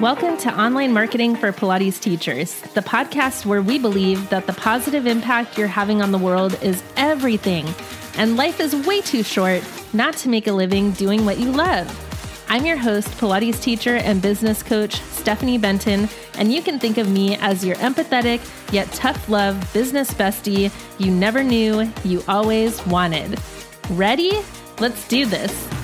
Welcome 0.00 0.38
to 0.38 0.58
Online 0.58 0.94
Marketing 0.94 1.36
for 1.36 1.52
Pilates 1.52 2.00
Teachers, 2.00 2.58
the 2.72 2.80
podcast 2.80 3.44
where 3.44 3.60
we 3.60 3.78
believe 3.78 4.30
that 4.30 4.46
the 4.46 4.54
positive 4.54 5.06
impact 5.06 5.58
you're 5.58 5.66
having 5.68 6.00
on 6.00 6.10
the 6.10 6.16
world 6.16 6.58
is 6.62 6.82
everything, 6.96 7.68
and 8.16 8.38
life 8.38 8.60
is 8.60 8.74
way 8.86 9.02
too 9.02 9.22
short 9.22 9.62
not 9.92 10.16
to 10.16 10.30
make 10.30 10.46
a 10.46 10.52
living 10.52 10.92
doing 10.92 11.26
what 11.26 11.38
you 11.38 11.52
love. 11.52 11.86
I'm 12.48 12.64
your 12.64 12.78
host, 12.78 13.08
Pilates 13.18 13.60
teacher 13.60 13.96
and 13.96 14.22
business 14.22 14.62
coach, 14.62 15.02
Stephanie 15.02 15.58
Benton, 15.58 16.08
and 16.38 16.50
you 16.50 16.62
can 16.62 16.78
think 16.78 16.96
of 16.96 17.10
me 17.10 17.36
as 17.36 17.62
your 17.62 17.76
empathetic 17.76 18.40
yet 18.72 18.90
tough 18.92 19.28
love 19.28 19.70
business 19.74 20.14
bestie 20.14 20.72
you 20.96 21.10
never 21.10 21.44
knew 21.44 21.92
you 22.04 22.24
always 22.26 22.84
wanted. 22.86 23.38
Ready? 23.90 24.40
Let's 24.78 25.06
do 25.08 25.26
this. 25.26 25.79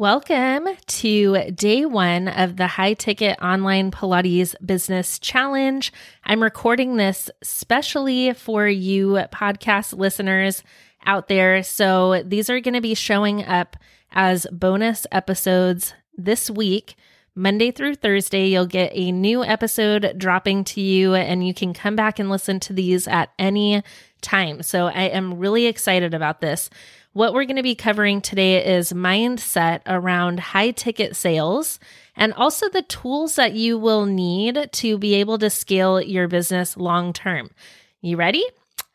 Welcome 0.00 0.66
to 0.86 1.50
day 1.50 1.84
one 1.84 2.26
of 2.28 2.56
the 2.56 2.66
high 2.66 2.94
ticket 2.94 3.38
online 3.42 3.90
Pilates 3.90 4.54
business 4.64 5.18
challenge. 5.18 5.92
I'm 6.24 6.42
recording 6.42 6.96
this 6.96 7.30
specially 7.42 8.32
for 8.32 8.66
you 8.66 9.18
podcast 9.30 9.94
listeners 9.94 10.62
out 11.04 11.28
there. 11.28 11.62
So 11.62 12.22
these 12.24 12.48
are 12.48 12.60
going 12.60 12.72
to 12.72 12.80
be 12.80 12.94
showing 12.94 13.44
up 13.44 13.76
as 14.10 14.46
bonus 14.50 15.06
episodes 15.12 15.92
this 16.16 16.48
week. 16.48 16.94
Monday 17.34 17.70
through 17.70 17.96
Thursday, 17.96 18.46
you'll 18.46 18.64
get 18.64 18.92
a 18.94 19.12
new 19.12 19.44
episode 19.44 20.14
dropping 20.16 20.64
to 20.64 20.80
you, 20.80 21.14
and 21.14 21.46
you 21.46 21.52
can 21.52 21.74
come 21.74 21.94
back 21.94 22.18
and 22.18 22.30
listen 22.30 22.58
to 22.60 22.72
these 22.72 23.06
at 23.06 23.32
any 23.38 23.82
time. 24.22 24.62
So 24.62 24.86
I 24.86 25.02
am 25.02 25.38
really 25.38 25.66
excited 25.66 26.14
about 26.14 26.40
this. 26.40 26.70
What 27.12 27.34
we're 27.34 27.44
going 27.44 27.56
to 27.56 27.62
be 27.64 27.74
covering 27.74 28.20
today 28.20 28.64
is 28.64 28.92
mindset 28.92 29.80
around 29.84 30.38
high 30.38 30.70
ticket 30.70 31.16
sales 31.16 31.80
and 32.14 32.32
also 32.34 32.68
the 32.68 32.82
tools 32.82 33.34
that 33.34 33.52
you 33.52 33.78
will 33.78 34.06
need 34.06 34.68
to 34.74 34.96
be 34.96 35.14
able 35.16 35.36
to 35.38 35.50
scale 35.50 36.00
your 36.00 36.28
business 36.28 36.76
long 36.76 37.12
term. 37.12 37.50
You 38.00 38.16
ready? 38.16 38.44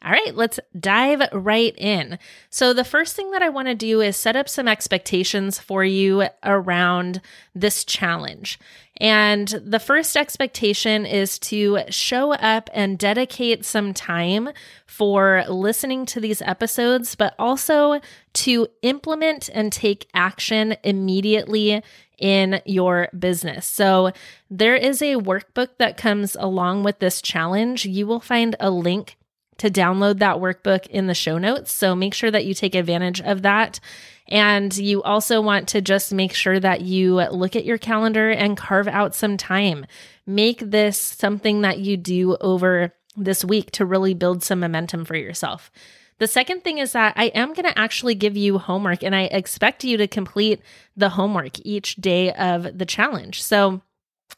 All 0.01 0.11
right, 0.11 0.33
let's 0.33 0.61
dive 0.79 1.23
right 1.33 1.75
in. 1.77 2.17
So, 2.49 2.73
the 2.73 2.83
first 2.85 3.17
thing 3.17 3.31
that 3.31 3.41
I 3.41 3.49
want 3.49 3.67
to 3.67 3.75
do 3.75 3.99
is 3.99 4.15
set 4.15 4.35
up 4.35 4.47
some 4.47 4.67
expectations 4.67 5.59
for 5.59 5.83
you 5.83 6.27
around 6.43 7.21
this 7.53 7.83
challenge. 7.83 8.59
And 8.97 9.47
the 9.47 9.79
first 9.79 10.15
expectation 10.15 11.05
is 11.05 11.37
to 11.39 11.79
show 11.89 12.33
up 12.33 12.69
and 12.73 12.97
dedicate 12.97 13.65
some 13.65 13.93
time 13.93 14.49
for 14.85 15.43
listening 15.49 16.05
to 16.07 16.21
these 16.21 16.41
episodes, 16.41 17.15
but 17.15 17.35
also 17.37 17.99
to 18.33 18.67
implement 18.81 19.49
and 19.53 19.71
take 19.71 20.07
action 20.13 20.77
immediately 20.83 21.83
in 22.17 22.61
your 22.65 23.09
business. 23.17 23.65
So, 23.65 24.13
there 24.49 24.75
is 24.75 25.01
a 25.01 25.15
workbook 25.15 25.71
that 25.79 25.97
comes 25.97 26.37
along 26.39 26.83
with 26.83 26.99
this 26.99 27.21
challenge. 27.21 27.85
You 27.85 28.07
will 28.07 28.21
find 28.21 28.55
a 28.61 28.69
link 28.71 29.17
to 29.57 29.69
download 29.69 30.19
that 30.19 30.37
workbook 30.37 30.87
in 30.87 31.07
the 31.07 31.13
show 31.13 31.37
notes. 31.37 31.71
So, 31.71 31.95
make 31.95 32.13
sure 32.13 32.31
that 32.31 32.45
you 32.45 32.53
take 32.53 32.75
advantage 32.75 33.21
of 33.21 33.41
that. 33.43 33.79
And 34.27 34.75
you 34.75 35.03
also 35.03 35.39
want 35.39 35.67
to 35.69 35.81
just 35.81 36.11
make 36.11 36.33
sure 36.33 36.59
that 36.59 36.81
you 36.81 37.15
look 37.29 37.55
at 37.55 37.65
your 37.65 37.77
calendar 37.77 38.31
and 38.31 38.57
carve 38.57 38.87
out 38.87 39.13
some 39.13 39.37
time. 39.37 39.85
Make 40.25 40.59
this 40.59 40.99
something 40.99 41.61
that 41.61 41.79
you 41.79 41.95
do 41.95 42.35
over 42.37 42.93
this 43.15 43.45
week 43.45 43.71
to 43.71 43.85
really 43.85 44.13
build 44.13 44.43
some 44.43 44.59
momentum 44.59 45.05
for 45.05 45.15
yourself. 45.15 45.71
The 46.17 46.27
second 46.27 46.63
thing 46.63 46.77
is 46.77 46.93
that 46.93 47.13
I 47.17 47.25
am 47.27 47.53
going 47.53 47.65
to 47.65 47.77
actually 47.77 48.15
give 48.15 48.37
you 48.37 48.57
homework 48.57 49.03
and 49.03 49.15
I 49.15 49.23
expect 49.23 49.83
you 49.83 49.97
to 49.97 50.07
complete 50.07 50.61
the 50.95 51.09
homework 51.09 51.59
each 51.65 51.97
day 51.97 52.31
of 52.33 52.77
the 52.77 52.85
challenge. 52.85 53.43
So, 53.43 53.81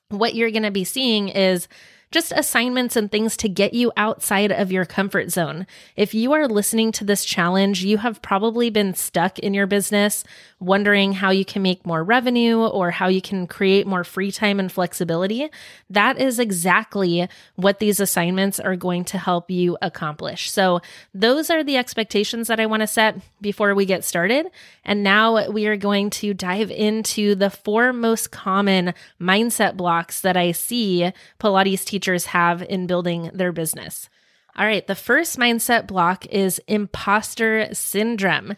what 0.09 0.35
you're 0.35 0.51
going 0.51 0.63
to 0.63 0.71
be 0.71 0.83
seeing 0.83 1.29
is 1.29 1.67
just 2.11 2.31
assignments 2.35 2.95
and 2.95 3.11
things 3.11 3.35
to 3.37 3.49
get 3.49 3.73
you 3.73 3.91
outside 3.97 4.51
of 4.51 4.71
your 4.71 4.85
comfort 4.85 5.29
zone. 5.29 5.67
If 5.95 6.13
you 6.13 6.31
are 6.31 6.47
listening 6.47 6.91
to 6.93 7.03
this 7.03 7.25
challenge, 7.25 7.83
you 7.83 7.97
have 7.97 8.21
probably 8.21 8.69
been 8.69 8.93
stuck 8.93 9.39
in 9.39 9.53
your 9.53 9.67
business, 9.67 10.23
wondering 10.59 11.11
how 11.13 11.31
you 11.31 11.43
can 11.43 11.61
make 11.61 11.85
more 11.85 12.03
revenue 12.03 12.59
or 12.59 12.91
how 12.91 13.07
you 13.07 13.21
can 13.21 13.45
create 13.45 13.85
more 13.85 14.05
free 14.05 14.31
time 14.31 14.59
and 14.59 14.71
flexibility. 14.71 15.49
That 15.89 16.19
is 16.19 16.39
exactly 16.39 17.27
what 17.55 17.79
these 17.79 17.99
assignments 17.99 18.59
are 18.59 18.77
going 18.77 19.03
to 19.05 19.17
help 19.17 19.51
you 19.51 19.77
accomplish. 19.81 20.49
So, 20.49 20.81
those 21.13 21.49
are 21.49 21.63
the 21.63 21.77
expectations 21.77 22.47
that 22.47 22.59
I 22.59 22.65
want 22.65 22.81
to 22.81 22.87
set 22.87 23.17
before 23.41 23.75
we 23.75 23.85
get 23.85 24.03
started. 24.03 24.47
And 24.85 25.03
now 25.03 25.49
we 25.49 25.67
are 25.67 25.77
going 25.77 26.09
to 26.11 26.33
dive 26.33 26.71
into 26.71 27.35
the 27.35 27.49
four 27.49 27.91
most 27.91 28.31
common 28.31 28.93
mindset 29.19 29.75
blocks 29.75 30.21
that 30.21 30.37
I 30.37 30.53
see 30.53 31.11
Pilates 31.39 31.83
teachers 31.83 31.96
teachers 31.97 32.27
have 32.27 32.61
in 32.61 32.85
building 32.85 33.31
their 33.33 33.51
business. 33.51 34.07
All 34.55 34.65
right, 34.65 34.85
the 34.85 34.93
first 34.93 35.39
mindset 35.39 35.87
block 35.87 36.27
is 36.27 36.61
imposter 36.67 37.73
syndrome. 37.73 38.55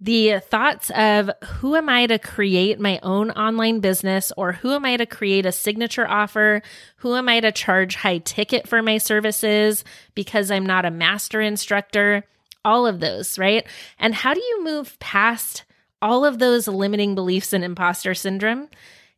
The 0.00 0.40
thoughts 0.40 0.90
of 0.90 1.30
who 1.44 1.76
am 1.76 1.90
I 1.90 2.06
to 2.06 2.18
create 2.18 2.80
my 2.80 2.98
own 3.02 3.30
online 3.32 3.80
business 3.80 4.32
or 4.38 4.52
who 4.52 4.72
am 4.72 4.86
I 4.86 4.96
to 4.96 5.04
create 5.04 5.44
a 5.44 5.52
signature 5.52 6.08
offer? 6.08 6.62
Who 6.96 7.14
am 7.14 7.28
I 7.28 7.40
to 7.40 7.52
charge 7.52 7.96
high 7.96 8.18
ticket 8.18 8.66
for 8.66 8.80
my 8.80 8.96
services 8.96 9.84
because 10.14 10.50
I'm 10.50 10.64
not 10.64 10.86
a 10.86 10.90
master 10.90 11.42
instructor? 11.42 12.24
All 12.64 12.86
of 12.86 13.00
those, 13.00 13.38
right? 13.38 13.66
And 13.98 14.14
how 14.14 14.32
do 14.32 14.40
you 14.40 14.64
move 14.64 14.98
past 14.98 15.64
all 16.00 16.24
of 16.24 16.38
those 16.38 16.66
limiting 16.66 17.14
beliefs 17.14 17.52
and 17.52 17.62
imposter 17.62 18.14
syndrome? 18.14 18.70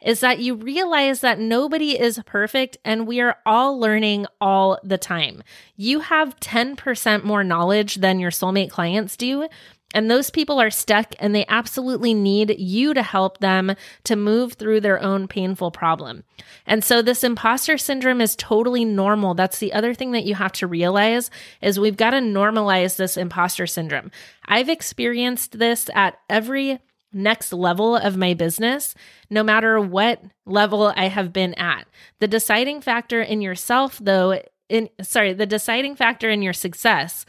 Is 0.04 0.20
that 0.20 0.38
you 0.38 0.54
realize 0.54 1.20
that 1.20 1.40
nobody 1.40 1.98
is 1.98 2.20
perfect 2.26 2.76
and 2.84 3.06
we 3.06 3.20
are 3.20 3.38
all 3.44 3.80
learning 3.80 4.26
all 4.40 4.78
the 4.84 4.98
time. 4.98 5.42
You 5.76 6.00
have 6.00 6.38
10% 6.38 7.24
more 7.24 7.42
knowledge 7.42 7.96
than 7.96 8.20
your 8.20 8.30
soulmate 8.30 8.70
clients 8.70 9.16
do. 9.16 9.48
And 9.94 10.10
those 10.10 10.28
people 10.28 10.60
are 10.60 10.70
stuck 10.70 11.14
and 11.20 11.34
they 11.34 11.46
absolutely 11.48 12.14
need 12.14 12.56
you 12.58 12.94
to 12.94 13.02
help 13.02 13.38
them 13.38 13.76
to 14.02 14.16
move 14.16 14.54
through 14.54 14.80
their 14.80 15.00
own 15.00 15.28
painful 15.28 15.70
problem. 15.70 16.24
And 16.66 16.82
so 16.82 17.00
this 17.00 17.22
imposter 17.22 17.78
syndrome 17.78 18.20
is 18.20 18.34
totally 18.34 18.84
normal. 18.84 19.34
That's 19.34 19.58
the 19.58 19.72
other 19.72 19.94
thing 19.94 20.10
that 20.10 20.24
you 20.24 20.34
have 20.34 20.52
to 20.54 20.66
realize 20.66 21.30
is 21.62 21.78
we've 21.78 21.96
got 21.96 22.10
to 22.10 22.18
normalize 22.18 22.96
this 22.96 23.16
imposter 23.16 23.68
syndrome. 23.68 24.10
I've 24.46 24.68
experienced 24.68 25.60
this 25.60 25.88
at 25.94 26.18
every 26.28 26.80
next 27.14 27.52
level 27.52 27.96
of 27.96 28.16
my 28.16 28.34
business, 28.34 28.94
no 29.30 29.42
matter 29.42 29.80
what 29.80 30.22
level 30.46 30.92
I 30.96 31.08
have 31.08 31.32
been 31.32 31.54
at. 31.54 31.86
The 32.20 32.28
deciding 32.28 32.80
factor 32.80 33.22
in 33.22 33.40
yourself, 33.40 33.98
though, 34.02 34.40
in 34.68 34.88
sorry, 35.02 35.32
the 35.32 35.46
deciding 35.46 35.96
factor 35.96 36.28
in 36.28 36.42
your 36.42 36.52
success 36.52 37.24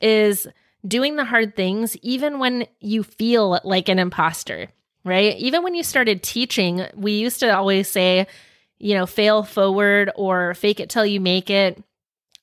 is 0.00 0.46
doing 0.86 1.16
the 1.16 1.24
hard 1.24 1.56
things, 1.56 1.96
even 1.98 2.38
when 2.38 2.66
you 2.80 3.02
feel 3.02 3.60
like 3.64 3.88
an 3.88 3.98
imposter, 3.98 4.68
right? 5.04 5.36
Even 5.38 5.62
when 5.62 5.74
you 5.74 5.82
started 5.82 6.22
teaching, 6.22 6.86
we 6.94 7.12
used 7.12 7.40
to 7.40 7.56
always 7.56 7.88
say, 7.88 8.26
you 8.78 8.94
know, 8.94 9.06
fail 9.06 9.44
forward 9.44 10.10
or 10.16 10.54
fake 10.54 10.80
it 10.80 10.90
till 10.90 11.06
you 11.06 11.20
make 11.20 11.50
it. 11.50 11.82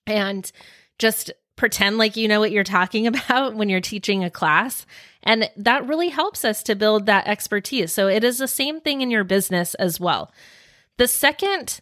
And 0.07 0.49
just 0.97 1.31
pretend 1.59 1.97
like 1.97 2.15
you 2.15 2.27
know 2.27 2.39
what 2.39 2.51
you're 2.51 2.63
talking 2.63 3.05
about 3.15 3.53
when 3.53 3.69
you're 3.69 3.81
teaching 3.81 4.23
a 4.23 4.31
class. 4.31 4.87
And 5.21 5.49
that 5.57 5.85
really 5.85 6.09
helps 6.09 6.43
us 6.43 6.63
to 6.63 6.75
build 6.75 7.05
that 7.05 7.27
expertise. 7.27 7.93
So 7.93 8.07
it 8.07 8.23
is 8.23 8.37
the 8.39 8.47
same 8.47 8.79
thing 8.79 9.01
in 9.01 9.11
your 9.11 9.25
business 9.25 9.75
as 9.75 9.99
well. 9.99 10.31
The 10.97 11.07
second 11.07 11.81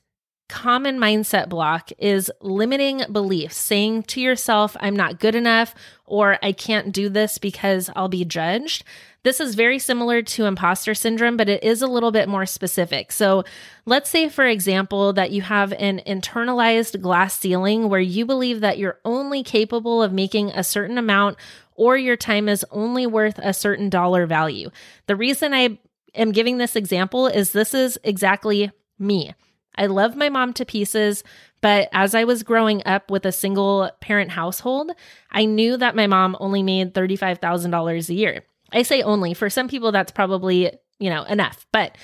common 0.49 0.97
mindset 0.97 1.49
block 1.49 1.91
is 1.99 2.31
limiting 2.41 3.03
beliefs, 3.11 3.57
saying 3.57 4.03
to 4.03 4.21
yourself, 4.21 4.75
I'm 4.79 4.95
not 4.95 5.19
good 5.19 5.35
enough, 5.35 5.75
or 6.05 6.39
I 6.41 6.51
can't 6.51 6.91
do 6.91 7.09
this 7.09 7.37
because 7.37 7.89
I'll 7.95 8.07
be 8.07 8.25
judged. 8.25 8.83
This 9.27 9.41
is 9.41 9.55
very 9.55 9.77
similar 9.77 10.21
to 10.21 10.45
imposter 10.45 10.95
syndrome, 10.95 11.35
but 11.35 11.49
it 11.49 11.61
is 11.61 11.81
a 11.81 11.87
little 11.87 12.11
bit 12.11 12.29
more 12.29 12.45
specific. 12.45 13.11
So, 13.11 13.43
let's 13.85 14.09
say, 14.09 14.29
for 14.29 14.45
example, 14.45 15.11
that 15.11 15.31
you 15.31 15.41
have 15.41 15.73
an 15.73 15.99
internalized 16.07 17.01
glass 17.01 17.37
ceiling 17.37 17.89
where 17.89 17.99
you 17.99 18.25
believe 18.25 18.61
that 18.61 18.77
you're 18.77 19.01
only 19.03 19.43
capable 19.43 20.01
of 20.01 20.13
making 20.13 20.51
a 20.51 20.63
certain 20.63 20.97
amount 20.97 21.35
or 21.75 21.97
your 21.97 22.15
time 22.15 22.47
is 22.47 22.65
only 22.71 23.05
worth 23.05 23.37
a 23.39 23.53
certain 23.53 23.89
dollar 23.89 24.25
value. 24.27 24.69
The 25.07 25.17
reason 25.17 25.53
I 25.53 25.77
am 26.15 26.31
giving 26.31 26.57
this 26.57 26.77
example 26.77 27.27
is 27.27 27.51
this 27.51 27.73
is 27.73 27.99
exactly 28.05 28.71
me. 28.97 29.35
I 29.75 29.87
love 29.87 30.15
my 30.15 30.29
mom 30.29 30.53
to 30.53 30.63
pieces, 30.63 31.25
but 31.59 31.89
as 31.91 32.15
I 32.15 32.23
was 32.23 32.43
growing 32.43 32.81
up 32.85 33.11
with 33.11 33.25
a 33.25 33.33
single 33.33 33.91
parent 33.99 34.31
household, 34.31 34.91
I 35.29 35.43
knew 35.43 35.75
that 35.75 35.97
my 35.97 36.07
mom 36.07 36.37
only 36.39 36.63
made 36.63 36.93
$35,000 36.93 38.09
a 38.09 38.13
year. 38.13 38.43
I 38.71 38.83
say 38.83 39.01
only. 39.01 39.33
For 39.33 39.49
some 39.49 39.67
people, 39.67 39.91
that's 39.91 40.11
probably, 40.11 40.71
you 40.99 41.09
know, 41.09 41.23
enough. 41.23 41.65
But 41.71 41.97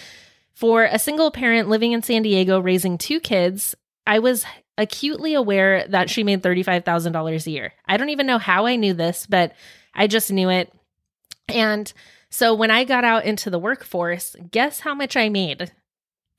for 0.53 0.83
a 0.83 0.99
single 0.99 1.31
parent 1.31 1.69
living 1.69 1.91
in 1.91 2.03
San 2.03 2.21
Diego 2.23 2.59
raising 2.59 2.97
two 2.97 3.19
kids, 3.19 3.75
I 4.07 4.19
was 4.19 4.45
acutely 4.77 5.33
aware 5.33 5.87
that 5.87 6.09
she 6.09 6.23
made 6.23 6.41
$35,000 6.41 7.45
a 7.47 7.51
year. 7.51 7.73
I 7.85 7.97
don't 7.97 8.09
even 8.09 8.25
know 8.25 8.37
how 8.37 8.65
I 8.65 8.75
knew 8.75 8.93
this, 8.93 9.25
but 9.27 9.53
I 9.93 10.07
just 10.07 10.31
knew 10.31 10.49
it. 10.49 10.73
And 11.47 11.91
So 12.33 12.55
when 12.55 12.71
I 12.71 12.83
got 12.83 13.03
out 13.03 13.25
into 13.25 13.51
the 13.51 13.59
workforce, 13.59 14.35
guess 14.49 14.79
how 14.79 14.95
much 14.95 15.15
I 15.15 15.29
made? 15.29 15.71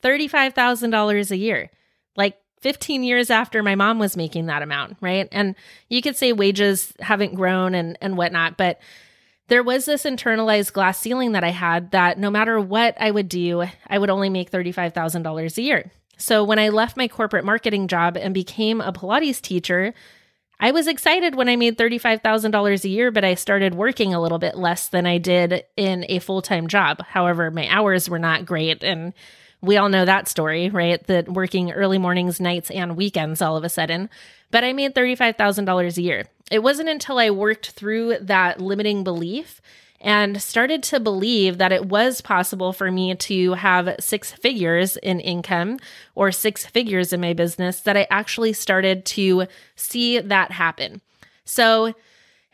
$35,000 0.03 1.31
a 1.31 1.37
year. 1.37 1.71
Like 2.17 2.37
15 2.63 3.05
years 3.05 3.31
after 3.31 3.63
my 3.63 3.77
mom 3.77 4.01
was 4.01 4.17
making 4.17 4.47
that 4.47 4.63
amount, 4.63 4.97
right? 5.01 5.29
And 5.31 5.55
you 5.89 6.03
could 6.03 6.17
say 6.17 6.33
wages 6.33 6.93
haven't 6.99 7.37
grown 7.37 7.77
and, 7.77 7.97
and 8.01 8.17
whatnot, 8.17 8.57
but 8.57 8.81
there 9.49 9.63
was 9.63 9.85
this 9.85 10.05
internalized 10.05 10.73
glass 10.73 10.99
ceiling 10.99 11.33
that 11.33 11.45
I 11.45 11.51
had 11.51 11.91
that 11.91 12.19
no 12.19 12.31
matter 12.31 12.59
what 12.59 12.97
I 12.99 13.11
would 13.11 13.29
do, 13.29 13.65
I 13.87 13.99
would 13.99 14.11
only 14.11 14.31
make 14.31 14.51
$35,000 14.51 15.59
a 15.59 15.63
year. 15.63 15.91
So 16.17 16.45
when 16.45 16.59
I 16.59 16.69
left 16.69 16.97
my 16.97 17.09
corporate 17.09 17.45
marketing 17.45 17.89
job 17.89 18.17
and 18.17 18.33
became 18.33 18.81
a 18.81 18.93
Pilates 18.93 19.41
teacher, 19.41 19.93
I 20.61 20.71
was 20.71 20.87
excited 20.87 21.35
when 21.35 21.49
I 21.49 21.57
made 21.57 21.77
$35,000 21.77 22.85
a 22.85 22.89
year, 22.89 23.11
but 23.11 23.25
I 23.25 23.35
started 23.35 23.75
working 23.75 24.15
a 24.15 24.21
little 24.21 24.39
bit 24.39 24.57
less 24.57 24.89
than 24.89 25.07
I 25.07 25.19
did 25.19 25.65
in 25.77 26.07
a 26.09 26.21
full 26.21 26.41
time 26.41 26.69
job. 26.69 27.03
However, 27.05 27.51
my 27.51 27.69
hours 27.69 28.09
were 28.09 28.19
not 28.19 28.47
great. 28.47 28.83
And 28.83 29.13
we 29.65 29.77
all 29.77 29.89
know 29.89 30.05
that 30.05 30.29
story, 30.29 30.71
right? 30.71 31.05
That 31.07 31.29
working 31.29 31.73
early 31.73 31.99
mornings, 31.99 32.41
nights, 32.41 32.71
and 32.71 32.97
weekends 32.97 33.43
all 33.43 33.57
of 33.57 33.65
a 33.65 33.69
sudden. 33.69 34.11
But 34.51 34.65
I 34.65 34.73
made 34.73 34.95
$35,000 34.95 35.97
a 35.97 36.03
year. 36.03 36.25
It 36.51 36.63
wasn't 36.63 36.89
until 36.89 37.19
I 37.19 37.31
worked 37.31 37.71
through 37.71 38.19
that 38.21 38.61
limiting 38.61 39.03
belief 39.03 39.61
and 40.01 40.41
started 40.41 40.83
to 40.83 41.01
believe 41.01 41.57
that 41.59 41.73
it 41.73 41.87
was 41.87 42.21
possible 42.21 42.73
for 42.75 42.93
me 42.93 43.15
to 43.15 43.55
have 43.55 43.97
six 43.99 44.33
figures 44.33 44.97
in 44.99 45.19
income 45.19 45.79
or 46.15 46.31
six 46.31 46.67
figures 46.67 47.13
in 47.13 47.23
my 47.23 47.33
business 47.33 47.81
that 47.81 47.97
I 47.97 48.07
actually 48.11 48.53
started 48.53 49.07
to 49.07 49.47
see 49.77 50.21
that 50.21 50.53
happen. 50.53 51.01
So, 51.47 51.95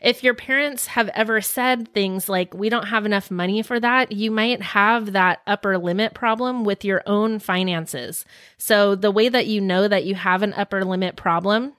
if 0.01 0.23
your 0.23 0.33
parents 0.33 0.87
have 0.87 1.09
ever 1.09 1.41
said 1.41 1.93
things 1.93 2.27
like, 2.27 2.53
we 2.53 2.69
don't 2.69 2.87
have 2.87 3.05
enough 3.05 3.29
money 3.29 3.61
for 3.61 3.79
that, 3.79 4.11
you 4.11 4.31
might 4.31 4.61
have 4.61 5.11
that 5.11 5.41
upper 5.45 5.77
limit 5.77 6.15
problem 6.15 6.65
with 6.65 6.83
your 6.83 7.03
own 7.05 7.37
finances. 7.37 8.25
So, 8.57 8.95
the 8.95 9.11
way 9.11 9.29
that 9.29 9.45
you 9.45 9.61
know 9.61 9.87
that 9.87 10.05
you 10.05 10.15
have 10.15 10.41
an 10.41 10.53
upper 10.53 10.83
limit 10.83 11.15
problem, 11.15 11.73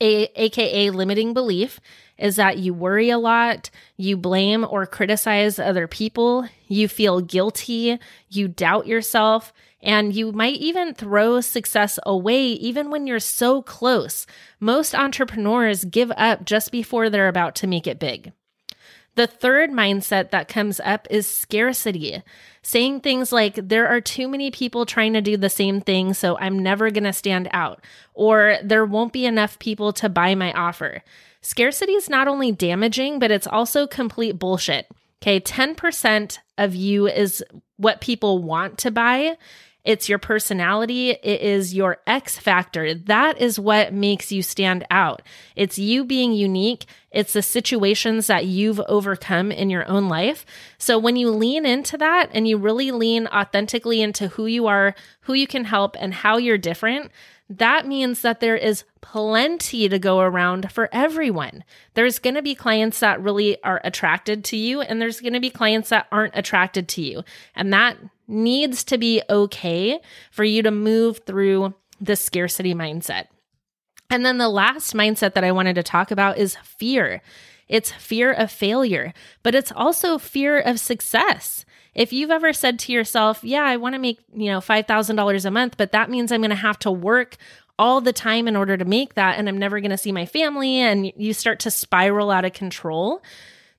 a, 0.00 0.26
aka 0.34 0.90
limiting 0.90 1.32
belief, 1.32 1.80
is 2.18 2.36
that 2.36 2.58
you 2.58 2.74
worry 2.74 3.10
a 3.10 3.18
lot, 3.18 3.70
you 3.96 4.16
blame 4.16 4.66
or 4.68 4.84
criticize 4.84 5.60
other 5.60 5.86
people, 5.86 6.48
you 6.66 6.88
feel 6.88 7.20
guilty, 7.20 7.98
you 8.28 8.48
doubt 8.48 8.88
yourself, 8.88 9.52
and 9.80 10.14
you 10.14 10.32
might 10.32 10.56
even 10.56 10.94
throw 10.94 11.40
success 11.40 11.98
away 12.04 12.44
even 12.44 12.90
when 12.90 13.06
you're 13.06 13.20
so 13.20 13.62
close. 13.62 14.26
Most 14.60 14.94
entrepreneurs 14.94 15.84
give 15.84 16.10
up 16.16 16.44
just 16.44 16.72
before 16.72 17.08
they're 17.08 17.28
about 17.28 17.54
to 17.56 17.66
make 17.66 17.86
it 17.86 17.98
big. 17.98 18.32
The 19.14 19.26
third 19.26 19.70
mindset 19.70 20.30
that 20.30 20.46
comes 20.46 20.78
up 20.78 21.08
is 21.10 21.26
scarcity, 21.26 22.22
saying 22.62 23.00
things 23.00 23.32
like, 23.32 23.56
there 23.56 23.88
are 23.88 24.00
too 24.00 24.28
many 24.28 24.52
people 24.52 24.86
trying 24.86 25.12
to 25.14 25.20
do 25.20 25.36
the 25.36 25.50
same 25.50 25.80
thing, 25.80 26.14
so 26.14 26.38
I'm 26.38 26.56
never 26.56 26.90
going 26.92 27.02
to 27.02 27.12
stand 27.12 27.48
out, 27.52 27.84
or 28.14 28.58
there 28.62 28.84
won't 28.84 29.12
be 29.12 29.26
enough 29.26 29.58
people 29.58 29.92
to 29.94 30.08
buy 30.08 30.36
my 30.36 30.52
offer. 30.52 31.02
Scarcity 31.40 31.94
is 31.94 32.08
not 32.08 32.28
only 32.28 32.52
damaging, 32.52 33.18
but 33.18 33.32
it's 33.32 33.48
also 33.48 33.88
complete 33.88 34.38
bullshit. 34.38 34.86
Okay, 35.20 35.40
10% 35.40 36.38
of 36.56 36.76
you 36.76 37.08
is 37.08 37.42
what 37.76 38.00
people 38.00 38.38
want 38.40 38.78
to 38.78 38.92
buy, 38.92 39.36
it's 39.88 40.06
your 40.06 40.18
personality. 40.18 41.12
It 41.12 41.40
is 41.40 41.72
your 41.72 41.96
X 42.06 42.38
factor. 42.38 42.92
That 42.92 43.40
is 43.40 43.58
what 43.58 43.90
makes 43.90 44.30
you 44.30 44.42
stand 44.42 44.86
out. 44.90 45.22
It's 45.56 45.78
you 45.78 46.04
being 46.04 46.34
unique. 46.34 46.84
It's 47.10 47.32
the 47.32 47.40
situations 47.40 48.26
that 48.26 48.44
you've 48.44 48.80
overcome 48.80 49.50
in 49.50 49.70
your 49.70 49.88
own 49.88 50.10
life. 50.10 50.44
So 50.76 50.98
when 50.98 51.16
you 51.16 51.30
lean 51.30 51.64
into 51.64 51.96
that 51.96 52.28
and 52.34 52.46
you 52.46 52.58
really 52.58 52.90
lean 52.90 53.28
authentically 53.28 54.02
into 54.02 54.28
who 54.28 54.44
you 54.44 54.66
are, 54.66 54.94
who 55.20 55.32
you 55.32 55.46
can 55.46 55.64
help, 55.64 55.96
and 55.98 56.12
how 56.12 56.36
you're 56.36 56.58
different, 56.58 57.10
that 57.50 57.86
means 57.86 58.20
that 58.22 58.40
there 58.40 58.56
is 58.56 58.84
plenty 59.00 59.88
to 59.88 59.98
go 59.98 60.20
around 60.20 60.70
for 60.70 60.88
everyone. 60.92 61.64
There's 61.94 62.18
going 62.18 62.34
to 62.34 62.42
be 62.42 62.54
clients 62.54 63.00
that 63.00 63.22
really 63.22 63.62
are 63.62 63.80
attracted 63.84 64.44
to 64.46 64.56
you, 64.56 64.82
and 64.82 65.00
there's 65.00 65.20
going 65.20 65.32
to 65.32 65.40
be 65.40 65.50
clients 65.50 65.88
that 65.88 66.06
aren't 66.12 66.36
attracted 66.36 66.88
to 66.88 67.02
you. 67.02 67.22
And 67.54 67.72
that 67.72 67.96
needs 68.26 68.84
to 68.84 68.98
be 68.98 69.22
okay 69.30 70.00
for 70.30 70.44
you 70.44 70.62
to 70.62 70.70
move 70.70 71.20
through 71.24 71.74
the 72.00 72.16
scarcity 72.16 72.74
mindset. 72.74 73.28
And 74.10 74.24
then 74.24 74.38
the 74.38 74.48
last 74.48 74.94
mindset 74.94 75.34
that 75.34 75.44
I 75.44 75.52
wanted 75.52 75.74
to 75.74 75.82
talk 75.82 76.10
about 76.10 76.38
is 76.38 76.56
fear. 76.62 77.22
It's 77.68 77.92
fear 77.92 78.32
of 78.32 78.50
failure, 78.50 79.12
but 79.42 79.54
it's 79.54 79.72
also 79.72 80.18
fear 80.18 80.58
of 80.58 80.80
success. 80.80 81.64
If 81.94 82.12
you've 82.12 82.30
ever 82.30 82.52
said 82.52 82.78
to 82.80 82.92
yourself, 82.92 83.40
"Yeah, 83.42 83.64
I 83.64 83.76
want 83.76 83.94
to 83.94 83.98
make, 83.98 84.20
you 84.34 84.50
know, 84.50 84.60
$5,000 84.60 85.44
a 85.44 85.50
month, 85.50 85.76
but 85.76 85.92
that 85.92 86.10
means 86.10 86.30
I'm 86.30 86.40
going 86.40 86.50
to 86.50 86.56
have 86.56 86.78
to 86.80 86.90
work 86.90 87.36
all 87.78 88.00
the 88.00 88.12
time 88.12 88.48
in 88.48 88.56
order 88.56 88.76
to 88.76 88.84
make 88.84 89.14
that 89.14 89.38
and 89.38 89.48
I'm 89.48 89.58
never 89.58 89.80
going 89.80 89.90
to 89.90 89.98
see 89.98 90.12
my 90.12 90.26
family," 90.26 90.76
and 90.76 91.12
you 91.16 91.32
start 91.32 91.60
to 91.60 91.70
spiral 91.70 92.30
out 92.30 92.44
of 92.44 92.52
control, 92.52 93.22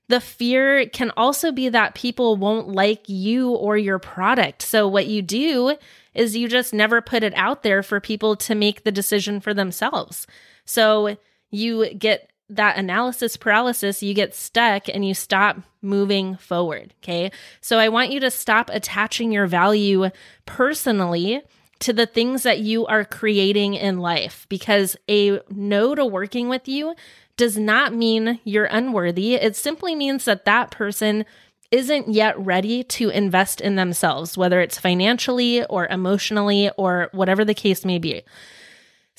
the 0.08 0.20
fear 0.20 0.86
can 0.86 1.12
also 1.16 1.52
be 1.52 1.68
that 1.68 1.94
people 1.94 2.36
won't 2.36 2.68
like 2.68 3.08
you 3.08 3.50
or 3.50 3.76
your 3.78 3.98
product. 3.98 4.62
So, 4.62 4.88
what 4.88 5.06
you 5.06 5.22
do 5.22 5.76
is 6.14 6.36
you 6.36 6.48
just 6.48 6.74
never 6.74 7.00
put 7.00 7.22
it 7.22 7.32
out 7.36 7.62
there 7.62 7.82
for 7.82 8.00
people 8.00 8.34
to 8.36 8.54
make 8.54 8.82
the 8.82 8.90
decision 8.92 9.40
for 9.40 9.54
themselves. 9.54 10.26
So, 10.64 11.16
you 11.50 11.94
get 11.94 12.29
that 12.50 12.76
analysis 12.76 13.36
paralysis, 13.36 14.02
you 14.02 14.14
get 14.14 14.34
stuck 14.34 14.88
and 14.88 15.06
you 15.06 15.14
stop 15.14 15.58
moving 15.82 16.36
forward. 16.36 16.94
Okay. 17.02 17.30
So, 17.60 17.78
I 17.78 17.88
want 17.88 18.12
you 18.12 18.20
to 18.20 18.30
stop 18.30 18.70
attaching 18.72 19.32
your 19.32 19.46
value 19.46 20.10
personally 20.46 21.42
to 21.80 21.92
the 21.92 22.06
things 22.06 22.42
that 22.42 22.60
you 22.60 22.86
are 22.86 23.04
creating 23.04 23.74
in 23.74 23.98
life 23.98 24.46
because 24.48 24.96
a 25.08 25.40
no 25.50 25.94
to 25.94 26.04
working 26.04 26.48
with 26.48 26.68
you 26.68 26.94
does 27.36 27.56
not 27.56 27.94
mean 27.94 28.38
you're 28.44 28.66
unworthy. 28.66 29.34
It 29.34 29.56
simply 29.56 29.94
means 29.94 30.26
that 30.26 30.44
that 30.44 30.70
person 30.70 31.24
isn't 31.70 32.08
yet 32.08 32.38
ready 32.38 32.82
to 32.82 33.08
invest 33.10 33.60
in 33.60 33.76
themselves, 33.76 34.36
whether 34.36 34.60
it's 34.60 34.78
financially 34.78 35.64
or 35.64 35.86
emotionally 35.86 36.70
or 36.76 37.08
whatever 37.12 37.44
the 37.44 37.54
case 37.54 37.84
may 37.84 37.98
be. 37.98 38.22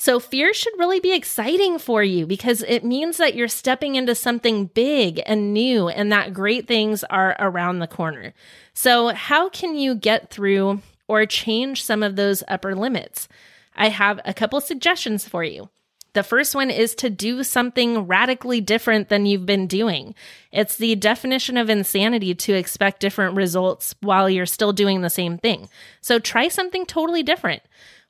So, 0.02 0.18
fear 0.18 0.52
should 0.52 0.76
really 0.80 0.98
be 0.98 1.14
exciting 1.14 1.78
for 1.78 2.02
you 2.02 2.26
because 2.26 2.64
it 2.66 2.82
means 2.82 3.18
that 3.18 3.36
you're 3.36 3.46
stepping 3.46 3.94
into 3.94 4.16
something 4.16 4.66
big 4.66 5.22
and 5.26 5.54
new 5.54 5.88
and 5.88 6.10
that 6.10 6.34
great 6.34 6.66
things 6.66 7.04
are 7.04 7.36
around 7.38 7.78
the 7.78 7.86
corner. 7.86 8.34
So, 8.74 9.10
how 9.10 9.48
can 9.48 9.76
you 9.76 9.94
get 9.94 10.28
through 10.28 10.82
or 11.06 11.24
change 11.24 11.84
some 11.84 12.02
of 12.02 12.16
those 12.16 12.42
upper 12.48 12.74
limits? 12.74 13.28
I 13.76 13.90
have 13.90 14.18
a 14.24 14.34
couple 14.34 14.60
suggestions 14.60 15.28
for 15.28 15.44
you. 15.44 15.68
The 16.14 16.24
first 16.24 16.56
one 16.56 16.72
is 16.72 16.96
to 16.96 17.08
do 17.08 17.44
something 17.44 18.08
radically 18.08 18.60
different 18.60 19.08
than 19.08 19.24
you've 19.24 19.46
been 19.46 19.68
doing. 19.68 20.16
It's 20.50 20.76
the 20.76 20.96
definition 20.96 21.56
of 21.56 21.70
insanity 21.70 22.34
to 22.34 22.54
expect 22.54 22.98
different 22.98 23.36
results 23.36 23.94
while 24.00 24.28
you're 24.28 24.46
still 24.46 24.72
doing 24.72 25.02
the 25.02 25.10
same 25.10 25.38
thing. 25.38 25.68
So 26.00 26.18
try 26.18 26.48
something 26.48 26.86
totally 26.86 27.22
different 27.22 27.62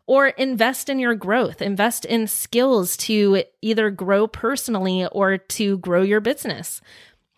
or 0.06 0.28
invest 0.28 0.88
in 0.88 0.98
your 0.98 1.14
growth, 1.14 1.62
invest 1.62 2.04
in 2.04 2.26
skills 2.26 2.96
to 2.96 3.44
either 3.60 3.90
grow 3.90 4.26
personally 4.26 5.06
or 5.06 5.38
to 5.38 5.78
grow 5.78 6.02
your 6.02 6.20
business. 6.20 6.80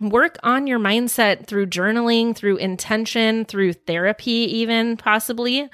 Work 0.00 0.38
on 0.42 0.66
your 0.66 0.78
mindset 0.78 1.47
through 1.47 1.66
journaling, 1.66 2.35
through 2.35 2.56
intention, 2.56 3.44
through 3.44 3.75
therapy, 3.75 4.30
even 4.56 4.97
possibly, 4.97 5.68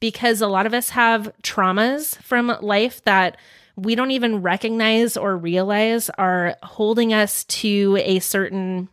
because 0.00 0.40
a 0.40 0.48
lot 0.48 0.66
of 0.66 0.74
us 0.74 0.90
have 0.90 1.32
traumas 1.42 2.16
from 2.22 2.56
life 2.60 3.02
that 3.04 3.36
we 3.76 3.94
don't 3.94 4.10
even 4.10 4.42
recognize 4.42 5.16
or 5.16 5.36
realize 5.36 6.10
are 6.10 6.56
holding 6.62 7.14
us 7.14 7.44
to 7.44 7.98
a 8.02 8.18
certain 8.18 8.88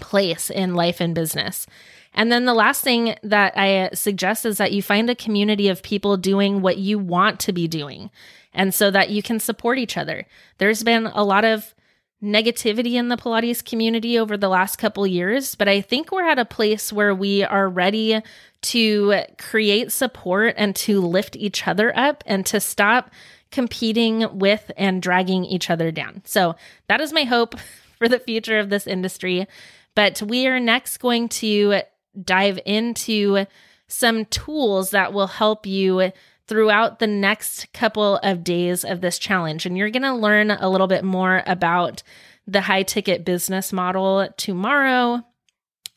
place 0.00 0.50
in 0.50 0.74
life 0.74 1.00
and 1.00 1.14
business. 1.14 1.66
And 2.14 2.30
then 2.30 2.44
the 2.44 2.54
last 2.54 2.82
thing 2.82 3.16
that 3.22 3.56
I 3.56 3.90
suggest 3.92 4.46
is 4.46 4.58
that 4.58 4.72
you 4.72 4.82
find 4.82 5.10
a 5.10 5.14
community 5.14 5.68
of 5.68 5.82
people 5.82 6.16
doing 6.16 6.62
what 6.62 6.78
you 6.78 6.98
want 6.98 7.40
to 7.40 7.52
be 7.52 7.66
doing. 7.68 8.10
And 8.52 8.72
so 8.72 8.90
that 8.92 9.10
you 9.10 9.22
can 9.22 9.40
support 9.40 9.78
each 9.78 9.96
other. 9.96 10.26
There's 10.58 10.84
been 10.84 11.06
a 11.06 11.24
lot 11.24 11.44
of 11.44 11.74
negativity 12.22 12.94
in 12.94 13.08
the 13.08 13.16
Pilates 13.16 13.64
community 13.64 14.18
over 14.18 14.36
the 14.36 14.48
last 14.48 14.76
couple 14.76 15.06
years, 15.06 15.54
but 15.56 15.68
I 15.68 15.80
think 15.80 16.10
we're 16.10 16.28
at 16.28 16.38
a 16.38 16.44
place 16.44 16.92
where 16.92 17.14
we 17.14 17.44
are 17.44 17.68
ready 17.68 18.22
to 18.62 19.14
create 19.36 19.92
support 19.92 20.54
and 20.56 20.74
to 20.76 21.00
lift 21.00 21.36
each 21.36 21.66
other 21.68 21.96
up 21.98 22.24
and 22.26 22.46
to 22.46 22.60
stop 22.60 23.10
competing 23.50 24.38
with 24.38 24.70
and 24.76 25.02
dragging 25.02 25.44
each 25.44 25.68
other 25.68 25.90
down. 25.90 26.22
So 26.24 26.56
that 26.88 27.00
is 27.00 27.12
my 27.12 27.24
hope 27.24 27.58
for 27.98 28.08
the 28.08 28.18
future 28.18 28.58
of 28.58 28.70
this 28.70 28.86
industry. 28.86 29.46
But 29.94 30.22
we 30.22 30.46
are 30.46 30.58
next 30.58 30.98
going 30.98 31.28
to 31.28 31.82
dive 32.22 32.58
into 32.64 33.46
some 33.88 34.24
tools 34.26 34.90
that 34.90 35.12
will 35.12 35.26
help 35.26 35.66
you 35.66 36.12
throughout 36.46 36.98
the 36.98 37.06
next 37.06 37.72
couple 37.72 38.16
of 38.18 38.44
days 38.44 38.84
of 38.84 39.00
this 39.00 39.18
challenge. 39.18 39.66
And 39.66 39.76
you're 39.78 39.90
going 39.90 40.02
to 40.02 40.14
learn 40.14 40.50
a 40.50 40.68
little 40.68 40.86
bit 40.86 41.04
more 41.04 41.42
about 41.46 42.02
the 42.46 42.60
high 42.60 42.82
ticket 42.82 43.24
business 43.24 43.72
model 43.72 44.28
tomorrow 44.36 45.22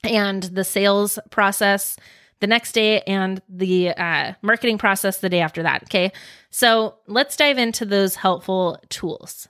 and 0.03 0.43
the 0.43 0.63
sales 0.63 1.19
process 1.29 1.97
the 2.39 2.47
next 2.47 2.73
day 2.73 3.01
and 3.01 3.41
the 3.49 3.89
uh, 3.89 4.33
marketing 4.41 4.77
process 4.77 5.17
the 5.17 5.29
day 5.29 5.41
after 5.41 5.63
that. 5.63 5.83
Okay. 5.83 6.11
So 6.49 6.95
let's 7.07 7.35
dive 7.35 7.57
into 7.57 7.83
those 7.83 8.15
helpful 8.15 8.79
tools. 8.89 9.49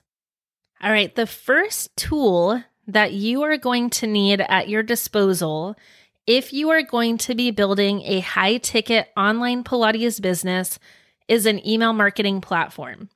All 0.82 0.90
right. 0.90 1.14
The 1.14 1.26
first 1.26 1.94
tool 1.96 2.62
that 2.86 3.12
you 3.12 3.42
are 3.42 3.58
going 3.58 3.90
to 3.90 4.06
need 4.06 4.40
at 4.40 4.68
your 4.68 4.82
disposal 4.82 5.76
if 6.28 6.52
you 6.52 6.68
are 6.68 6.82
going 6.82 7.16
to 7.16 7.34
be 7.34 7.50
building 7.50 8.02
a 8.02 8.20
high 8.20 8.58
ticket 8.58 9.08
online 9.16 9.64
Pilates 9.64 10.20
business 10.20 10.78
is 11.26 11.46
an 11.46 11.66
email 11.66 11.94
marketing 11.94 12.42
platform. 12.42 13.08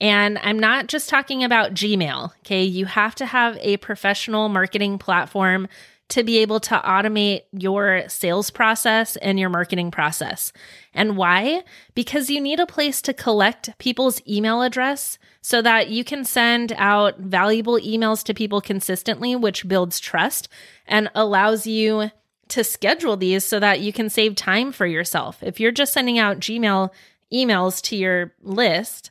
And 0.00 0.38
I'm 0.38 0.58
not 0.58 0.86
just 0.86 1.08
talking 1.08 1.42
about 1.42 1.74
Gmail, 1.74 2.30
okay? 2.38 2.62
You 2.62 2.86
have 2.86 3.16
to 3.16 3.26
have 3.26 3.58
a 3.60 3.76
professional 3.78 4.48
marketing 4.48 4.98
platform 4.98 5.66
to 6.12 6.22
be 6.22 6.36
able 6.38 6.60
to 6.60 6.74
automate 6.84 7.44
your 7.52 8.06
sales 8.06 8.50
process 8.50 9.16
and 9.16 9.40
your 9.40 9.48
marketing 9.48 9.90
process. 9.90 10.52
And 10.92 11.16
why? 11.16 11.62
Because 11.94 12.28
you 12.28 12.38
need 12.38 12.60
a 12.60 12.66
place 12.66 13.00
to 13.02 13.14
collect 13.14 13.78
people's 13.78 14.20
email 14.28 14.60
address 14.60 15.18
so 15.40 15.62
that 15.62 15.88
you 15.88 16.04
can 16.04 16.26
send 16.26 16.74
out 16.76 17.18
valuable 17.18 17.78
emails 17.78 18.22
to 18.24 18.34
people 18.34 18.60
consistently, 18.60 19.34
which 19.34 19.66
builds 19.66 19.98
trust 19.98 20.50
and 20.86 21.10
allows 21.14 21.66
you 21.66 22.10
to 22.48 22.62
schedule 22.62 23.16
these 23.16 23.42
so 23.42 23.58
that 23.58 23.80
you 23.80 23.90
can 23.90 24.10
save 24.10 24.34
time 24.34 24.70
for 24.70 24.84
yourself. 24.84 25.42
If 25.42 25.60
you're 25.60 25.72
just 25.72 25.94
sending 25.94 26.18
out 26.18 26.40
Gmail 26.40 26.90
emails 27.32 27.80
to 27.84 27.96
your 27.96 28.34
list, 28.42 29.10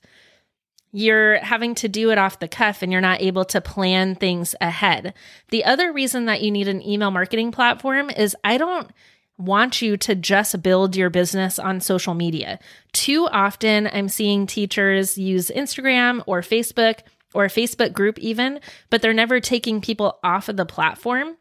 you're 0.91 1.37
having 1.39 1.75
to 1.75 1.87
do 1.87 2.11
it 2.11 2.17
off 2.17 2.39
the 2.39 2.47
cuff 2.47 2.81
and 2.81 2.91
you're 2.91 3.01
not 3.01 3.21
able 3.21 3.45
to 3.45 3.61
plan 3.61 4.15
things 4.15 4.55
ahead. 4.59 5.13
The 5.49 5.63
other 5.63 5.91
reason 5.93 6.25
that 6.25 6.41
you 6.41 6.51
need 6.51 6.67
an 6.67 6.85
email 6.85 7.11
marketing 7.11 7.51
platform 7.51 8.09
is 8.09 8.35
I 8.43 8.57
don't 8.57 8.91
want 9.37 9.81
you 9.81 9.97
to 9.97 10.15
just 10.15 10.61
build 10.61 10.95
your 10.95 11.09
business 11.09 11.57
on 11.57 11.79
social 11.79 12.13
media. 12.13 12.59
Too 12.91 13.27
often, 13.27 13.89
I'm 13.91 14.09
seeing 14.09 14.45
teachers 14.45 15.17
use 15.17 15.49
Instagram 15.49 16.23
or 16.27 16.41
Facebook 16.41 16.99
or 17.33 17.45
a 17.45 17.49
Facebook 17.49 17.93
group, 17.93 18.19
even, 18.19 18.59
but 18.89 19.01
they're 19.01 19.13
never 19.13 19.39
taking 19.39 19.81
people 19.81 20.19
off 20.23 20.49
of 20.49 20.57
the 20.57 20.65
platform. 20.65 21.37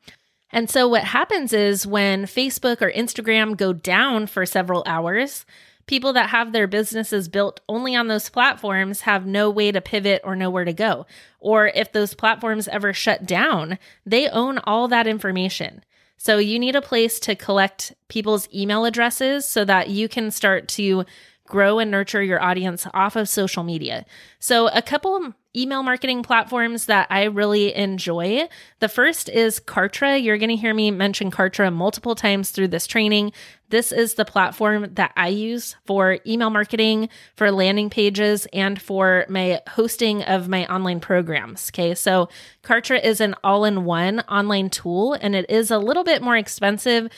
And 0.52 0.71
so, 0.71 0.88
what 0.88 1.04
happens 1.04 1.52
is 1.52 1.87
when 1.87 2.25
Facebook 2.25 2.80
or 2.80 2.90
Instagram 2.90 3.57
go 3.57 3.73
down 3.73 4.26
for 4.26 4.47
several 4.47 4.83
hours, 4.87 5.45
people 5.90 6.12
that 6.12 6.30
have 6.30 6.52
their 6.52 6.68
businesses 6.68 7.26
built 7.26 7.59
only 7.68 7.97
on 7.97 8.06
those 8.06 8.30
platforms 8.30 9.00
have 9.00 9.26
no 9.26 9.50
way 9.50 9.73
to 9.73 9.80
pivot 9.80 10.20
or 10.23 10.37
nowhere 10.37 10.64
to 10.64 10.73
go. 10.73 11.04
Or 11.40 11.66
if 11.66 11.90
those 11.90 12.14
platforms 12.14 12.68
ever 12.68 12.92
shut 12.92 13.26
down, 13.26 13.76
they 14.06 14.28
own 14.28 14.59
all 14.59 14.87
that 14.87 15.09
information. 15.09 15.85
So 16.16 16.38
you 16.38 16.61
need 16.61 16.76
a 16.76 16.80
place 16.80 17.18
to 17.20 17.35
collect 17.35 17.92
people's 18.06 18.49
email 18.54 18.85
addresses 18.85 19.49
so 19.49 19.64
that 19.64 19.88
you 19.88 20.09
can 20.09 20.30
start 20.30 20.68
to 20.68 21.04
grow 21.50 21.78
and 21.78 21.90
nurture 21.90 22.23
your 22.23 22.42
audience 22.42 22.87
off 22.95 23.16
of 23.16 23.28
social 23.28 23.62
media. 23.62 24.07
So, 24.38 24.69
a 24.69 24.80
couple 24.80 25.35
email 25.57 25.83
marketing 25.83 26.23
platforms 26.23 26.87
that 26.87 27.09
I 27.11 27.25
really 27.25 27.75
enjoy. 27.75 28.49
The 28.78 28.88
first 28.88 29.28
is 29.28 29.59
Kartra. 29.59 30.23
You're 30.23 30.38
going 30.38 30.50
to 30.50 30.57
hear 30.57 30.73
me 30.73 30.92
mention 30.92 31.30
Kartra 31.30 31.73
multiple 31.73 32.14
times 32.14 32.50
through 32.50 32.69
this 32.69 32.87
training. 32.87 33.33
This 33.69 33.90
is 33.90 34.14
the 34.14 34.25
platform 34.25 34.95
that 34.95 35.12
I 35.16 35.28
use 35.28 35.75
for 35.87 36.19
email 36.25 36.50
marketing, 36.50 37.09
for 37.35 37.50
landing 37.50 37.90
pages, 37.90 38.47
and 38.52 38.80
for 38.80 39.26
my 39.28 39.61
hosting 39.69 40.23
of 40.23 40.49
my 40.49 40.66
online 40.73 41.00
programs. 41.00 41.71
Okay, 41.71 41.97
so 41.97 42.28
Kartra 42.62 43.02
is 43.02 43.21
an 43.21 43.35
all 43.42 43.64
in 43.64 43.85
one 43.85 44.21
online 44.21 44.71
tool 44.71 45.14
and 45.14 45.35
it 45.35 45.50
is 45.50 45.71
a 45.71 45.78
little 45.78 46.04
bit 46.04 46.23
more 46.23 46.37
expensive 46.37 47.09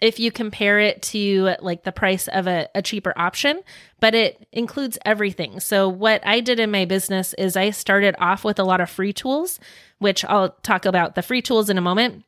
if 0.00 0.18
you 0.20 0.30
compare 0.30 0.78
it 0.78 1.02
to 1.02 1.54
like 1.60 1.84
the 1.84 1.92
price 1.92 2.28
of 2.28 2.46
a, 2.46 2.68
a, 2.74 2.82
cheaper 2.82 3.14
option, 3.16 3.60
but 4.00 4.14
it 4.14 4.46
includes 4.52 4.98
everything. 5.04 5.60
So, 5.60 5.88
what 5.88 6.26
I 6.26 6.40
did 6.40 6.60
in 6.60 6.70
my 6.70 6.84
business 6.84 7.34
is 7.34 7.56
I 7.56 7.70
started 7.70 8.14
off 8.18 8.44
with 8.44 8.58
a 8.58 8.64
lot 8.64 8.80
of 8.80 8.90
free 8.90 9.12
tools, 9.12 9.58
which 9.98 10.24
I'll 10.24 10.50
talk 10.62 10.84
about 10.84 11.14
the 11.14 11.22
free 11.22 11.42
tools 11.42 11.70
in 11.70 11.78
a 11.78 11.82
moment. 11.82 12.24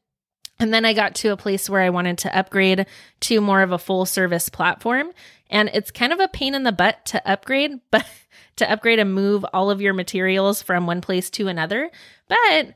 And 0.61 0.75
then 0.75 0.85
I 0.85 0.93
got 0.93 1.15
to 1.17 1.29
a 1.29 1.37
place 1.37 1.71
where 1.71 1.83
I 1.83 1.91
wanted 1.91 2.19
to 2.19 2.37
upgrade 2.37 2.87
to 3.21 3.41
more 3.41 3.63
of 3.63 3.71
a 3.71 3.79
full 3.79 4.07
service 4.07 4.49
platform. 4.49 5.13
And 5.51 5.71
it's 5.73 5.91
kind 5.91 6.13
of 6.13 6.21
a 6.21 6.29
pain 6.29 6.55
in 6.55 6.65
the 6.65 6.73
butt 6.73 7.05
to 7.07 7.31
upgrade, 7.31 7.79
but 7.91 8.07
to 8.57 8.71
upgrade 8.71 8.99
and 8.99 9.15
move 9.15 9.45
all 9.53 9.71
of 9.71 9.81
your 9.81 9.95
materials 9.95 10.63
from 10.63 10.87
one 10.87 11.01
place 11.01 11.31
to 11.31 11.49
another. 11.49 11.91
But 12.29 12.75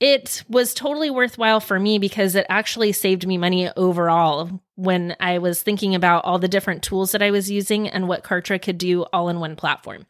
it 0.00 0.42
was 0.48 0.72
totally 0.72 1.10
worthwhile 1.10 1.60
for 1.60 1.78
me 1.78 1.98
because 1.98 2.34
it 2.34 2.46
actually 2.48 2.90
saved 2.92 3.26
me 3.26 3.36
money 3.36 3.70
overall 3.76 4.62
when 4.74 5.14
I 5.20 5.38
was 5.38 5.62
thinking 5.62 5.94
about 5.94 6.24
all 6.24 6.38
the 6.38 6.48
different 6.48 6.82
tools 6.82 7.12
that 7.12 7.22
I 7.22 7.30
was 7.30 7.50
using 7.50 7.86
and 7.86 8.08
what 8.08 8.24
Kartra 8.24 8.60
could 8.60 8.78
do 8.78 9.02
all 9.12 9.28
in 9.28 9.40
one 9.40 9.56
platform. 9.56 10.06